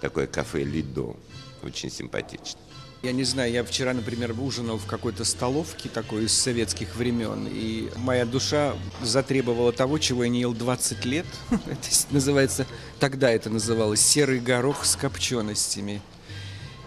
Такое 0.00 0.26
кафе 0.26 0.64
«Лидо». 0.64 1.16
Очень 1.62 1.90
симпатично. 1.90 2.60
Я 3.04 3.12
не 3.12 3.24
знаю, 3.24 3.52
я 3.52 3.64
вчера, 3.64 3.92
например, 3.92 4.34
ужинал 4.40 4.78
в 4.78 4.86
какой-то 4.86 5.24
столовке 5.24 5.90
такой 5.90 6.24
из 6.24 6.32
советских 6.32 6.96
времен, 6.96 7.46
и 7.50 7.90
моя 7.96 8.24
душа 8.24 8.74
затребовала 9.02 9.72
того, 9.72 9.98
чего 9.98 10.24
я 10.24 10.30
не 10.30 10.40
ел 10.40 10.54
20 10.54 11.04
лет. 11.04 11.26
Это 11.50 11.88
называется, 12.10 12.66
тогда 13.00 13.30
это 13.30 13.50
называлось 13.50 14.00
серый 14.00 14.40
горох 14.40 14.86
с 14.86 14.96
копченостями. 14.96 16.00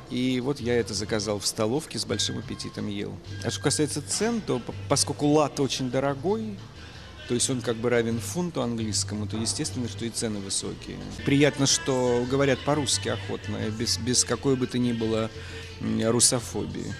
И 0.10 0.40
вот 0.40 0.60
я 0.60 0.80
это 0.80 0.94
заказал 0.94 1.38
в 1.38 1.46
столовке, 1.46 2.00
с 2.00 2.06
большим 2.06 2.40
аппетитом 2.40 2.88
ел. 2.88 3.14
А 3.44 3.52
что 3.52 3.62
касается 3.62 4.02
цен, 4.02 4.42
то 4.42 4.60
поскольку 4.90 5.28
лат 5.28 5.60
очень 5.60 5.92
дорогой, 5.92 6.58
то 7.28 7.34
есть 7.34 7.50
он 7.50 7.62
как 7.62 7.76
бы 7.78 7.90
равен 7.90 8.20
фунту 8.20 8.62
английскому, 8.62 9.28
то 9.28 9.38
естественно, 9.38 9.88
что 9.88 10.06
и 10.06 10.10
цены 10.10 10.40
высокие. 10.40 10.98
Приятно, 11.26 11.66
что 11.68 12.26
говорят 12.30 12.60
по-русски 12.60 13.10
охотно, 13.10 13.58
без, 13.78 13.98
без 13.98 14.24
какой 14.24 14.56
бы 14.56 14.68
то 14.68 14.78
ни 14.78 14.94
было 14.94 15.30
русофобии. 15.82 16.94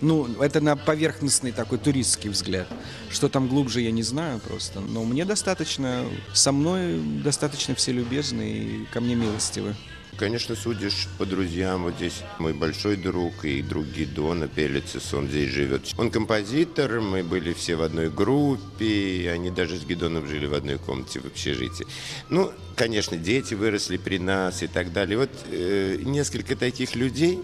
Ну, 0.00 0.26
это 0.42 0.60
на 0.60 0.76
поверхностный 0.76 1.52
такой 1.52 1.78
туристский 1.78 2.28
взгляд. 2.28 2.68
Что 3.10 3.28
там 3.28 3.48
глубже, 3.48 3.80
я 3.80 3.90
не 3.90 4.02
знаю 4.02 4.40
просто. 4.40 4.80
Но 4.80 5.04
мне 5.04 5.24
достаточно, 5.24 6.04
со 6.34 6.52
мной 6.52 7.00
достаточно 7.24 7.74
все 7.74 7.92
любезны 7.92 8.42
и 8.42 8.86
ко 8.92 9.00
мне 9.00 9.14
милостивы. 9.14 9.74
Конечно, 10.18 10.56
судишь 10.56 11.08
по 11.18 11.26
друзьям. 11.26 11.84
Вот 11.84 11.96
здесь 11.96 12.22
мой 12.38 12.54
большой 12.54 12.96
друг 12.96 13.44
и 13.44 13.62
друг 13.62 13.86
Гидона 13.86 14.48
Пелицис, 14.48 15.12
он 15.12 15.28
здесь 15.28 15.50
живет. 15.50 15.92
Он 15.98 16.10
композитор, 16.10 17.00
мы 17.00 17.22
были 17.22 17.52
все 17.52 17.76
в 17.76 17.82
одной 17.82 18.10
группе, 18.10 19.30
они 19.32 19.50
даже 19.50 19.78
с 19.78 19.84
Гидоном 19.84 20.26
жили 20.26 20.46
в 20.46 20.54
одной 20.54 20.78
комнате 20.78 21.20
в 21.20 21.26
общежитии. 21.26 21.86
Ну, 22.30 22.52
конечно, 22.74 23.16
дети 23.16 23.54
выросли 23.54 23.98
при 23.98 24.18
нас 24.18 24.62
и 24.62 24.66
так 24.66 24.92
далее. 24.92 25.18
Вот 25.18 25.30
э, 25.50 25.98
несколько 26.02 26.56
таких 26.56 26.94
людей, 26.94 27.40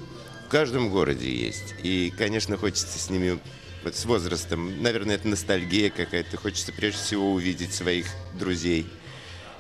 каждом 0.52 0.90
городе 0.90 1.34
есть. 1.34 1.74
И, 1.82 2.12
конечно, 2.16 2.58
хочется 2.58 2.98
с 2.98 3.08
ними 3.08 3.38
вот 3.84 3.96
с 3.96 4.04
возрастом, 4.04 4.82
наверное, 4.82 5.14
это 5.14 5.26
ностальгия 5.26 5.88
какая-то. 5.88 6.36
Хочется 6.36 6.72
прежде 6.72 7.00
всего 7.00 7.32
увидеть 7.32 7.72
своих 7.72 8.06
друзей 8.38 8.86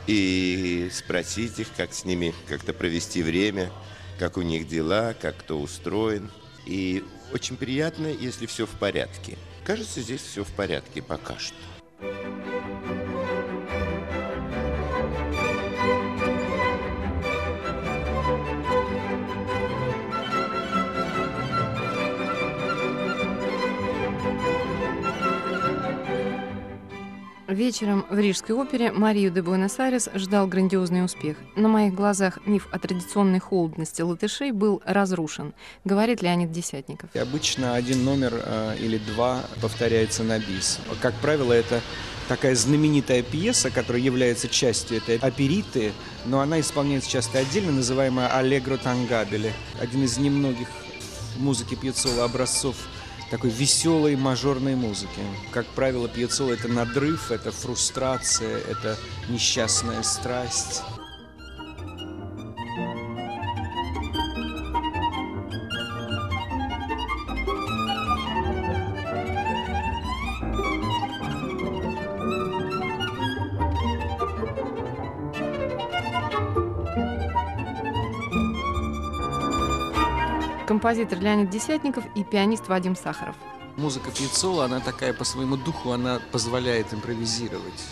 и 0.06 0.90
спросить 0.92 1.58
их, 1.58 1.68
как 1.76 1.92
с 1.92 2.04
ними 2.04 2.34
как-то 2.48 2.72
провести 2.72 3.22
время, 3.22 3.70
как 4.18 4.36
у 4.36 4.42
них 4.42 4.68
дела, 4.68 5.14
как 5.14 5.38
кто 5.38 5.60
устроен. 5.60 6.30
И 6.66 7.04
очень 7.32 7.56
приятно, 7.56 8.06
если 8.06 8.46
все 8.46 8.66
в 8.66 8.70
порядке. 8.70 9.36
Кажется, 9.64 10.00
здесь 10.00 10.22
все 10.22 10.44
в 10.44 10.52
порядке 10.52 11.02
пока 11.02 11.38
что. 11.38 11.54
Вечером 27.62 28.04
в 28.10 28.18
Рижской 28.18 28.56
опере 28.56 28.90
Марию 28.90 29.30
де 29.30 29.40
Буэнос-Айрес 29.40 30.08
ждал 30.16 30.48
грандиозный 30.48 31.04
успех. 31.04 31.36
На 31.54 31.68
моих 31.68 31.94
глазах 31.94 32.40
миф 32.44 32.66
о 32.72 32.78
традиционной 32.80 33.38
холодности 33.38 34.02
латышей 34.02 34.50
был 34.50 34.82
разрушен, 34.84 35.54
говорит 35.84 36.22
Леонид 36.22 36.50
Десятников. 36.50 37.10
И 37.14 37.20
обычно 37.20 37.76
один 37.76 38.04
номер 38.04 38.32
э, 38.34 38.74
или 38.80 38.98
два 38.98 39.44
повторяется 39.60 40.24
на 40.24 40.40
бис. 40.40 40.80
Как 41.00 41.14
правило, 41.14 41.52
это 41.52 41.80
такая 42.26 42.56
знаменитая 42.56 43.22
пьеса, 43.22 43.70
которая 43.70 44.02
является 44.02 44.48
частью 44.48 44.96
этой 44.96 45.18
опериты, 45.18 45.92
но 46.24 46.40
она 46.40 46.58
исполняется 46.58 47.08
часто 47.08 47.38
отдельно, 47.38 47.70
называемая 47.70 48.26
«Аллегро 48.26 48.76
тангабеле». 48.76 49.52
Один 49.80 50.02
из 50.02 50.18
немногих 50.18 50.66
музыки 51.36 51.76
Пьецола 51.76 52.24
образцов 52.24 52.74
такой 53.32 53.48
веселой 53.48 54.14
мажорной 54.14 54.74
музыки. 54.74 55.22
Как 55.52 55.64
правило, 55.68 56.06
пьецоло— 56.06 56.50
это 56.52 56.68
надрыв, 56.68 57.30
это 57.30 57.50
фрустрация, 57.50 58.58
это 58.58 58.98
несчастная 59.30 60.02
страсть. 60.02 60.82
Композитор 80.92 81.20
Леонид 81.20 81.48
Десятников 81.48 82.04
и 82.14 82.22
пианист 82.22 82.68
Вадим 82.68 82.94
Сахаров. 82.94 83.34
Музыка 83.78 84.10
Пьецола, 84.10 84.66
она 84.66 84.78
такая 84.80 85.14
по 85.14 85.24
своему 85.24 85.56
духу, 85.56 85.92
она 85.92 86.20
позволяет 86.32 86.92
импровизировать. 86.92 87.82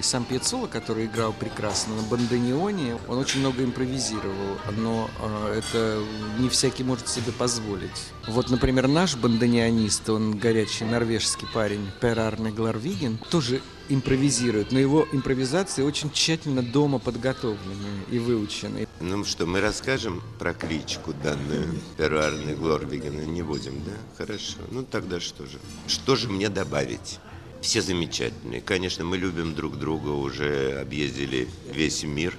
И 0.00 0.02
сам 0.02 0.24
Пьецола, 0.24 0.66
который 0.66 1.06
играл 1.06 1.32
прекрасно 1.32 1.94
на 1.94 2.02
бандонеоне, 2.02 2.96
он 3.06 3.18
очень 3.18 3.38
много 3.38 3.62
импровизировал, 3.62 4.58
но 4.76 5.08
э, 5.20 5.60
это 5.60 6.02
не 6.40 6.48
всякий 6.48 6.82
может 6.82 7.06
себе 7.06 7.30
позволить. 7.30 8.10
Вот, 8.26 8.50
например, 8.50 8.88
наш 8.88 9.14
бандонеонист, 9.14 10.10
он 10.10 10.36
горячий 10.36 10.84
норвежский 10.86 11.46
парень, 11.54 11.88
Пер 12.00 12.18
Арне 12.18 12.50
Гларвиген, 12.50 13.18
тоже 13.30 13.60
импровизирует, 13.88 14.72
но 14.72 14.78
его 14.78 15.06
импровизации 15.12 15.82
очень 15.82 16.10
тщательно 16.10 16.62
дома 16.62 16.98
подготовлены 16.98 18.04
и 18.10 18.18
выучены. 18.18 18.88
Ну 19.00 19.24
что, 19.24 19.46
мы 19.46 19.60
расскажем 19.60 20.22
про 20.38 20.54
кличку 20.54 21.12
данную 21.22 21.74
Перу 21.96 22.18
Арне 22.18 22.54
Глорвигена? 22.54 23.22
Не 23.22 23.42
будем, 23.42 23.82
да? 23.84 23.92
Хорошо. 24.16 24.58
Ну 24.70 24.84
тогда 24.84 25.20
что 25.20 25.46
же? 25.46 25.58
Что 25.86 26.16
же 26.16 26.28
мне 26.28 26.48
добавить? 26.48 27.18
Все 27.60 27.80
замечательные. 27.80 28.60
Конечно, 28.60 29.04
мы 29.04 29.16
любим 29.16 29.54
друг 29.54 29.78
друга, 29.78 30.10
уже 30.10 30.78
объездили 30.80 31.48
весь 31.72 32.02
мир 32.04 32.36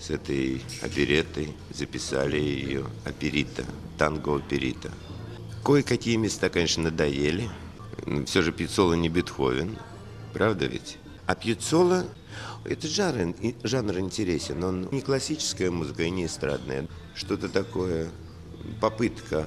с 0.00 0.10
этой 0.10 0.60
оперетой, 0.82 1.54
записали 1.72 2.38
ее 2.38 2.84
оперита, 3.04 3.64
танго 3.96 4.36
оперита. 4.36 4.90
Кое-какие 5.64 6.16
места, 6.16 6.48
конечно, 6.48 6.84
надоели. 6.84 7.48
Все 8.26 8.42
же 8.42 8.52
Пиццоло 8.52 8.94
не 8.94 9.08
Бетховен, 9.08 9.76
правда 10.36 10.66
ведь? 10.66 10.98
А 11.26 11.34
Пьецоло– 11.34 12.04
это 12.64 12.86
жанр, 12.86 13.34
жанр 13.62 13.98
интересен, 14.00 14.62
он 14.62 14.88
не 14.92 15.00
классическая 15.00 15.70
музыка 15.70 16.02
и 16.02 16.10
не 16.10 16.26
эстрадная. 16.26 16.86
Что-то 17.14 17.48
такое, 17.48 18.10
попытка 18.78 19.46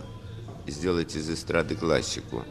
сделать 0.65 1.15
из 1.15 1.30
эстрады 1.30 1.75
классику. 1.75 2.43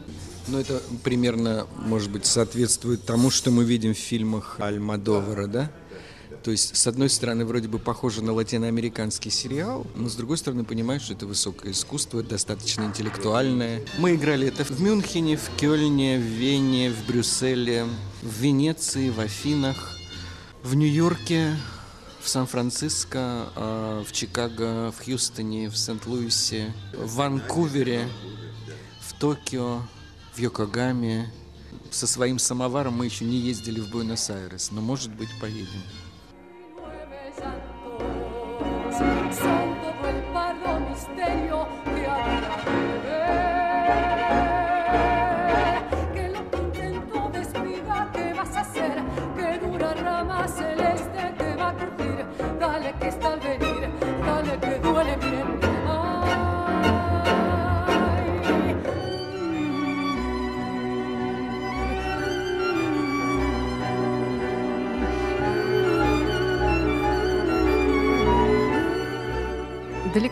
Ну, 0.47 0.57
это 0.57 0.81
примерно, 1.03 1.67
может 1.75 2.11
быть, 2.11 2.25
соответствует 2.25 3.03
тому, 3.03 3.29
что 3.29 3.51
мы 3.51 3.65
видим 3.65 3.93
в 3.93 3.97
фильмах 3.97 4.55
Альмадовара, 4.59 5.47
да? 5.47 5.71
То 6.43 6.51
есть, 6.51 6.75
с 6.75 6.87
одной 6.87 7.09
стороны, 7.09 7.45
вроде 7.45 7.67
бы 7.67 7.79
похоже 7.79 8.23
на 8.23 8.33
латиноамериканский 8.33 9.29
сериал, 9.29 9.85
но 9.95 10.09
с 10.09 10.15
другой 10.15 10.37
стороны, 10.37 10.63
понимаешь, 10.63 11.03
что 11.03 11.13
это 11.13 11.25
высокое 11.25 11.73
искусство, 11.73 12.23
достаточно 12.23 12.83
интеллектуальное. 12.83 13.83
Мы 13.97 14.15
играли 14.15 14.47
это 14.47 14.63
в 14.63 14.79
Мюнхене, 14.81 15.35
в 15.35 15.49
Кёльне, 15.57 16.17
в 16.17 16.21
Вене, 16.21 16.91
в 16.91 17.07
Брюсселе, 17.07 17.85
в 18.21 18.41
Венеции, 18.41 19.09
в 19.09 19.19
Афинах, 19.19 19.97
в 20.63 20.75
Нью-Йорке, 20.75 21.57
в 22.21 22.29
Сан-Франциско, 22.29 23.49
а, 23.55 24.03
в 24.03 24.11
Чикаго, 24.13 24.91
в 24.91 25.03
Хьюстоне, 25.03 25.69
в 25.69 25.77
Сент-Луисе, 25.77 26.73
в 26.93 27.15
Ванкувере, 27.15 28.07
в 29.01 29.19
Токио, 29.19 29.81
в 30.33 30.39
Йокогаме. 30.39 31.31
Со 31.91 32.07
своим 32.07 32.39
самоваром 32.39 32.93
мы 32.93 33.05
еще 33.05 33.25
не 33.25 33.37
ездили 33.37 33.79
в 33.79 33.89
Буэнос-Айрес, 33.89 34.71
но, 34.71 34.79
может 34.81 35.13
быть, 35.15 35.29
поедем. 35.41 35.81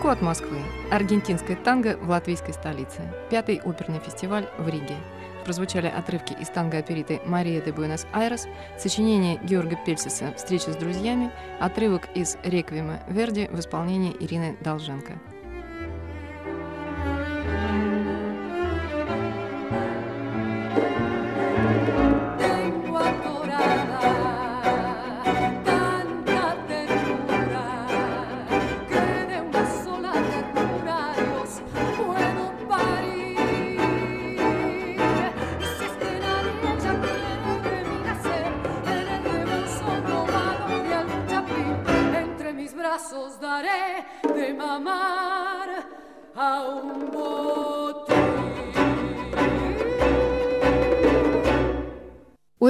Далеко 0.08 0.20
от 0.20 0.26
Москвы. 0.26 0.58
Аргентинское 0.90 1.58
танго 1.58 1.98
в 2.02 2.10
латвийской 2.10 2.54
столице. 2.54 3.02
Пятый 3.30 3.60
оперный 3.62 4.00
фестиваль 4.00 4.48
в 4.58 4.70
Риге. 4.70 4.96
Прозвучали 5.44 5.88
отрывки 5.88 6.32
из 6.32 6.48
танго-опериты 6.48 7.20
«Мария 7.26 7.62
де 7.62 7.74
Буэнос-Айрес», 7.74 8.48
сочинение 8.80 9.38
Георга 9.44 9.76
Пельсиса 9.86 10.34
«Встреча 10.38 10.72
с 10.72 10.78
друзьями», 10.78 11.30
отрывок 11.60 12.04
из 12.16 12.38
«Реквиема 12.46 13.02
Верди» 13.10 13.50
в 13.52 13.60
исполнении 13.60 14.16
Ирины 14.18 14.56
Долженко. 14.62 15.20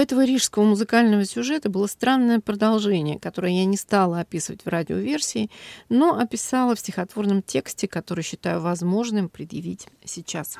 Этого 0.07 0.23
рижского 0.23 0.63
музыкального 0.63 1.25
сюжета 1.25 1.69
было 1.69 1.85
странное 1.85 2.39
продолжение, 2.39 3.19
которое 3.19 3.51
я 3.51 3.65
не 3.65 3.75
стала 3.75 4.21
описывать 4.21 4.63
в 4.63 4.69
радиоверсии, 4.69 5.51
но 5.89 6.17
описала 6.17 6.75
в 6.75 6.79
стихотворном 6.79 7.41
тексте, 7.41 7.89
который 7.89 8.23
считаю 8.23 8.61
возможным 8.61 9.27
предъявить 9.27 9.89
сейчас. 10.05 10.59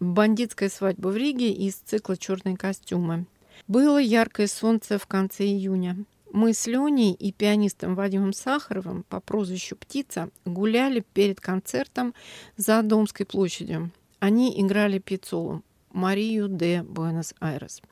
Бандитская 0.00 0.70
свадьба 0.70 1.08
в 1.08 1.16
Риге 1.18 1.52
из 1.52 1.74
цикла 1.74 2.16
«Черные 2.16 2.56
костюмы». 2.56 3.26
Было 3.68 3.98
яркое 3.98 4.46
солнце 4.46 4.98
в 4.98 5.06
конце 5.06 5.44
июня. 5.44 6.06
Мы 6.32 6.54
с 6.54 6.66
Леней 6.66 7.12
и 7.12 7.30
пианистом 7.30 7.94
Вадимом 7.94 8.32
Сахаровым 8.32 9.04
по 9.06 9.20
прозвищу 9.20 9.76
«Птица» 9.76 10.30
гуляли 10.46 11.04
перед 11.12 11.42
концертом 11.42 12.14
за 12.56 12.80
Домской 12.80 13.26
площадью. 13.26 13.90
Они 14.18 14.58
играли 14.58 14.98
пиццолу 14.98 15.62
«Марию 15.90 16.48
де 16.48 16.82
Буэнос-Айрес». 16.82 17.82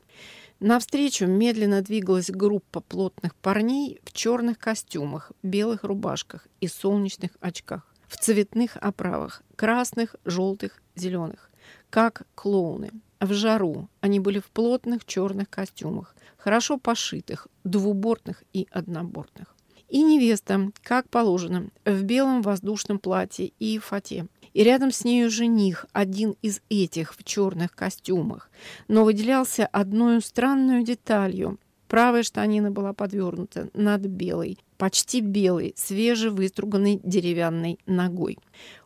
Навстречу 0.63 1.25
медленно 1.25 1.81
двигалась 1.81 2.29
группа 2.29 2.81
плотных 2.81 3.33
парней 3.33 3.99
в 4.03 4.13
черных 4.13 4.59
костюмах, 4.59 5.31
белых 5.41 5.83
рубашках 5.83 6.47
и 6.59 6.67
солнечных 6.67 7.31
очках, 7.39 7.91
в 8.07 8.17
цветных 8.17 8.77
оправах, 8.77 9.41
красных, 9.55 10.15
желтых, 10.23 10.83
зеленых, 10.95 11.49
как 11.89 12.27
клоуны. 12.35 12.91
В 13.19 13.33
жару 13.33 13.89
они 14.01 14.19
были 14.19 14.37
в 14.37 14.51
плотных 14.51 15.03
черных 15.05 15.49
костюмах, 15.49 16.15
хорошо 16.37 16.77
пошитых, 16.77 17.47
двубортных 17.63 18.43
и 18.53 18.67
однобортных. 18.69 19.55
И 19.89 20.03
невеста, 20.03 20.69
как 20.83 21.09
положено, 21.09 21.69
в 21.85 22.03
белом 22.03 22.43
воздушном 22.43 22.99
платье 22.99 23.51
и 23.57 23.79
фате– 23.79 24.27
и 24.53 24.63
рядом 24.63 24.91
с 24.91 25.03
нею 25.03 25.29
жених, 25.29 25.85
один 25.93 26.35
из 26.41 26.61
этих 26.69 27.15
в 27.15 27.23
черных 27.23 27.73
костюмах, 27.73 28.49
но 28.87 29.03
выделялся 29.03 29.65
одной 29.65 30.21
странной 30.21 30.83
деталью. 30.83 31.59
Правая 31.87 32.23
штанина 32.23 32.71
была 32.71 32.93
подвернута 32.93 33.69
над 33.73 34.01
белой, 34.01 34.57
почти 34.77 35.19
белой, 35.19 35.73
свежевыструганной 35.75 37.01
деревянной 37.03 37.79
ногой. 37.85 38.37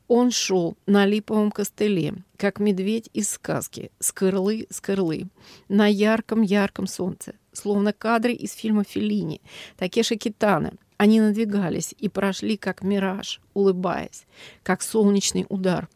Он 0.07 0.31
шел 0.31 0.77
на 0.85 1.05
липовом 1.05 1.51
костыле, 1.51 2.15
как 2.37 2.59
медведь 2.59 3.09
из 3.13 3.29
сказки, 3.29 3.91
с 3.99 4.11
кырлы 4.11 4.67
с 4.69 4.81
кырлы, 4.81 5.27
на 5.67 5.87
ярком-ярком 5.87 6.85
солнце, 6.85 7.33
словно 7.53 7.91
кадры 7.91 8.33
из 8.33 8.53
фильма 8.53 8.83
Феллини, 8.83 9.41
Такеши 9.77 10.15
Китана— 10.15 10.73
они 10.97 11.19
надвигались 11.19 11.93
и 11.97 12.09
прошли, 12.09 12.57
как 12.57 12.83
мираж, 12.83 13.41
улыбаясь, 13.53 14.25
как 14.63 14.81
солнечный 14.81 15.45
удар. 15.49 15.89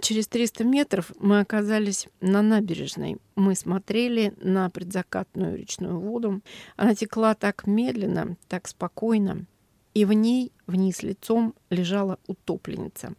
Через 0.00 0.28
300 0.28 0.64
метров 0.64 1.12
мы 1.18 1.40
оказались 1.40 2.08
на 2.20 2.42
набережной. 2.42 3.16
Мы 3.34 3.54
смотрели 3.54 4.34
на 4.42 4.68
предзакатную 4.68 5.56
речную 5.56 5.98
воду. 5.98 6.42
Она 6.76 6.94
текла 6.94 7.34
так 7.34 7.66
медленно, 7.66 8.36
так 8.48 8.68
спокойно. 8.68 9.46
И 9.94 10.04
в 10.04 10.12
ней 10.12 10.52
вниз 10.66 11.02
лицом 11.02 11.54
лежала 11.70 12.18
утопленница. 12.26 13.14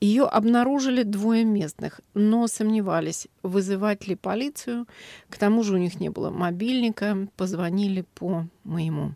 Ее 0.00 0.24
обнаружили 0.24 1.04
двое 1.04 1.44
местных, 1.44 2.00
но 2.12 2.48
сомневались, 2.48 3.28
вызывать 3.42 4.08
ли 4.08 4.16
полицию. 4.16 4.86
К 5.30 5.38
тому 5.38 5.62
же 5.62 5.74
у 5.74 5.78
них 5.78 6.00
не 6.00 6.10
было 6.10 6.30
мобильника, 6.30 7.28
позвонили 7.36 8.04
по 8.14 8.46
моему. 8.64 9.14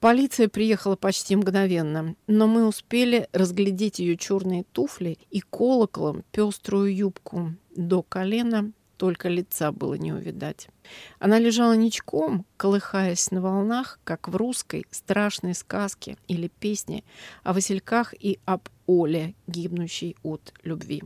Полиция 0.00 0.48
приехала 0.48 0.96
почти 0.96 1.36
мгновенно, 1.36 2.14
но 2.26 2.46
мы 2.46 2.66
успели 2.66 3.28
разглядеть 3.32 3.98
ее 3.98 4.16
черные 4.16 4.64
туфли 4.72 5.18
и 5.30 5.40
колоколом 5.40 6.24
пеструю 6.32 6.94
юбку 6.96 7.52
до 7.76 8.02
колена, 8.02 8.72
только 8.96 9.28
лица 9.28 9.72
было 9.72 9.94
не 9.94 10.14
увидать. 10.14 10.68
Она 11.18 11.38
лежала 11.38 11.74
ничком, 11.74 12.46
колыхаясь 12.56 13.30
на 13.30 13.42
волнах, 13.42 13.98
как 14.04 14.28
в 14.28 14.36
русской 14.36 14.86
страшной 14.90 15.54
сказке 15.54 16.16
или 16.28 16.48
песне 16.48 17.04
о 17.42 17.52
васильках 17.52 18.14
и 18.18 18.38
об 18.46 18.70
Оле, 18.86 19.34
гибнущей 19.46 20.16
от 20.22 20.54
любви. 20.62 21.02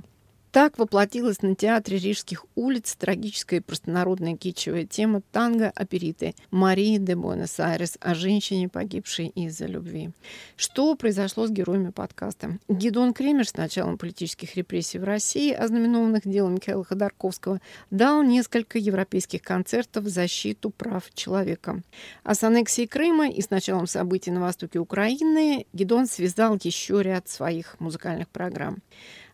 Так 0.54 0.78
воплотилась 0.78 1.42
на 1.42 1.56
театре 1.56 1.98
Рижских 1.98 2.46
улиц 2.54 2.94
трагическая 2.94 3.58
и 3.58 3.60
простонародная 3.60 4.36
кичевая 4.36 4.84
тема 4.84 5.20
танго 5.32 5.72
опериты 5.74 6.36
Марии 6.52 6.98
де 6.98 7.16
Буэнос-Айрес 7.16 7.96
о 7.98 8.14
женщине, 8.14 8.68
погибшей 8.68 9.32
из-за 9.34 9.66
любви. 9.66 10.10
Что 10.56 10.94
произошло 10.94 11.48
с 11.48 11.50
героями 11.50 11.90
подкаста? 11.90 12.58
Гидон 12.68 13.14
Кремер 13.14 13.48
с 13.48 13.56
началом 13.56 13.98
политических 13.98 14.54
репрессий 14.54 14.98
в 15.00 15.02
России, 15.02 15.52
ознаменованных 15.52 16.22
делом 16.24 16.54
Михаила 16.54 16.84
Ходорковского, 16.84 17.60
дал 17.90 18.22
несколько 18.22 18.78
европейских 18.78 19.42
концертов 19.42 20.04
в 20.04 20.08
защиту 20.08 20.70
прав 20.70 21.12
человека. 21.14 21.82
А 22.22 22.36
с 22.36 22.44
аннексией 22.44 22.86
Крыма 22.86 23.28
и 23.28 23.42
с 23.42 23.50
началом 23.50 23.88
событий 23.88 24.30
на 24.30 24.40
востоке 24.40 24.78
Украины 24.78 25.66
Гидон 25.72 26.06
связал 26.06 26.56
еще 26.62 27.02
ряд 27.02 27.28
своих 27.28 27.74
музыкальных 27.80 28.28
программ. 28.28 28.82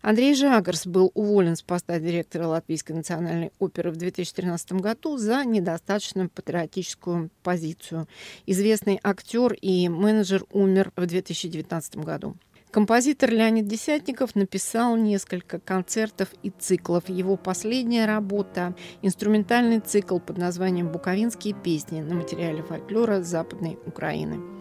Андрей 0.02 0.34
Жагарс 0.34 0.86
был 0.86 1.10
уволен 1.14 1.56
с 1.56 1.62
поста 1.62 1.98
директора 1.98 2.46
Латвийской 2.46 2.92
национальной 2.92 3.52
оперы 3.58 3.90
в 3.90 3.96
2013 3.96 4.72
году 4.72 5.18
за 5.18 5.44
недостаточную 5.44 6.30
патриотическую 6.30 7.30
позицию. 7.42 8.08
Известный 8.46 8.98
актер 9.02 9.52
и 9.52 9.88
менеджер 9.90 10.44
умер 10.52 10.92
в 10.96 11.04
2019 11.04 11.96
году. 11.96 12.36
Композитор 12.70 13.30
Леонид 13.30 13.66
Десятников 13.66 14.36
написал 14.36 14.96
несколько 14.96 15.58
концертов 15.58 16.28
и 16.42 16.50
циклов. 16.50 17.08
Его 17.08 17.36
последняя 17.36 18.06
работа– 18.06 18.74
инструментальный 19.02 19.80
цикл 19.80 20.18
под 20.18 20.38
названием 20.38 20.90
«Буковинские 20.90 21.52
песни» 21.52 22.00
на 22.00 22.14
материале 22.14 22.62
фольклора 22.62 23.22
Западной 23.22 23.76
Украины. 23.86 24.59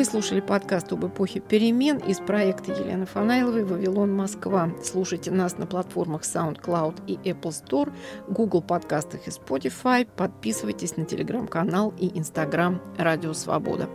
Вы 0.00 0.06
слушали 0.06 0.40
подкаст 0.40 0.90
об 0.94 1.04
эпохе 1.04 1.40
перемен 1.40 1.98
из 1.98 2.20
проекта 2.20 2.72
Елены 2.72 3.04
Фанайловой 3.04 3.64
«Вавилон, 3.64 4.10
Москва». 4.10 4.70
Слушайте 4.82 5.30
нас 5.30 5.58
на 5.58 5.66
платформах 5.66 6.22
SoundCloud 6.22 7.02
и 7.06 7.16
Apple 7.16 7.52
Store, 7.52 7.92
Google 8.26 8.62
подкастах 8.62 9.26
и 9.26 9.30
Spotify. 9.30 10.08
Подписывайтесь 10.16 10.96
на 10.96 11.04
телеграм-канал 11.04 11.92
и 11.98 12.08
Instagram 12.18 12.80
«Радио 12.96 13.34
Свобода». 13.34 13.90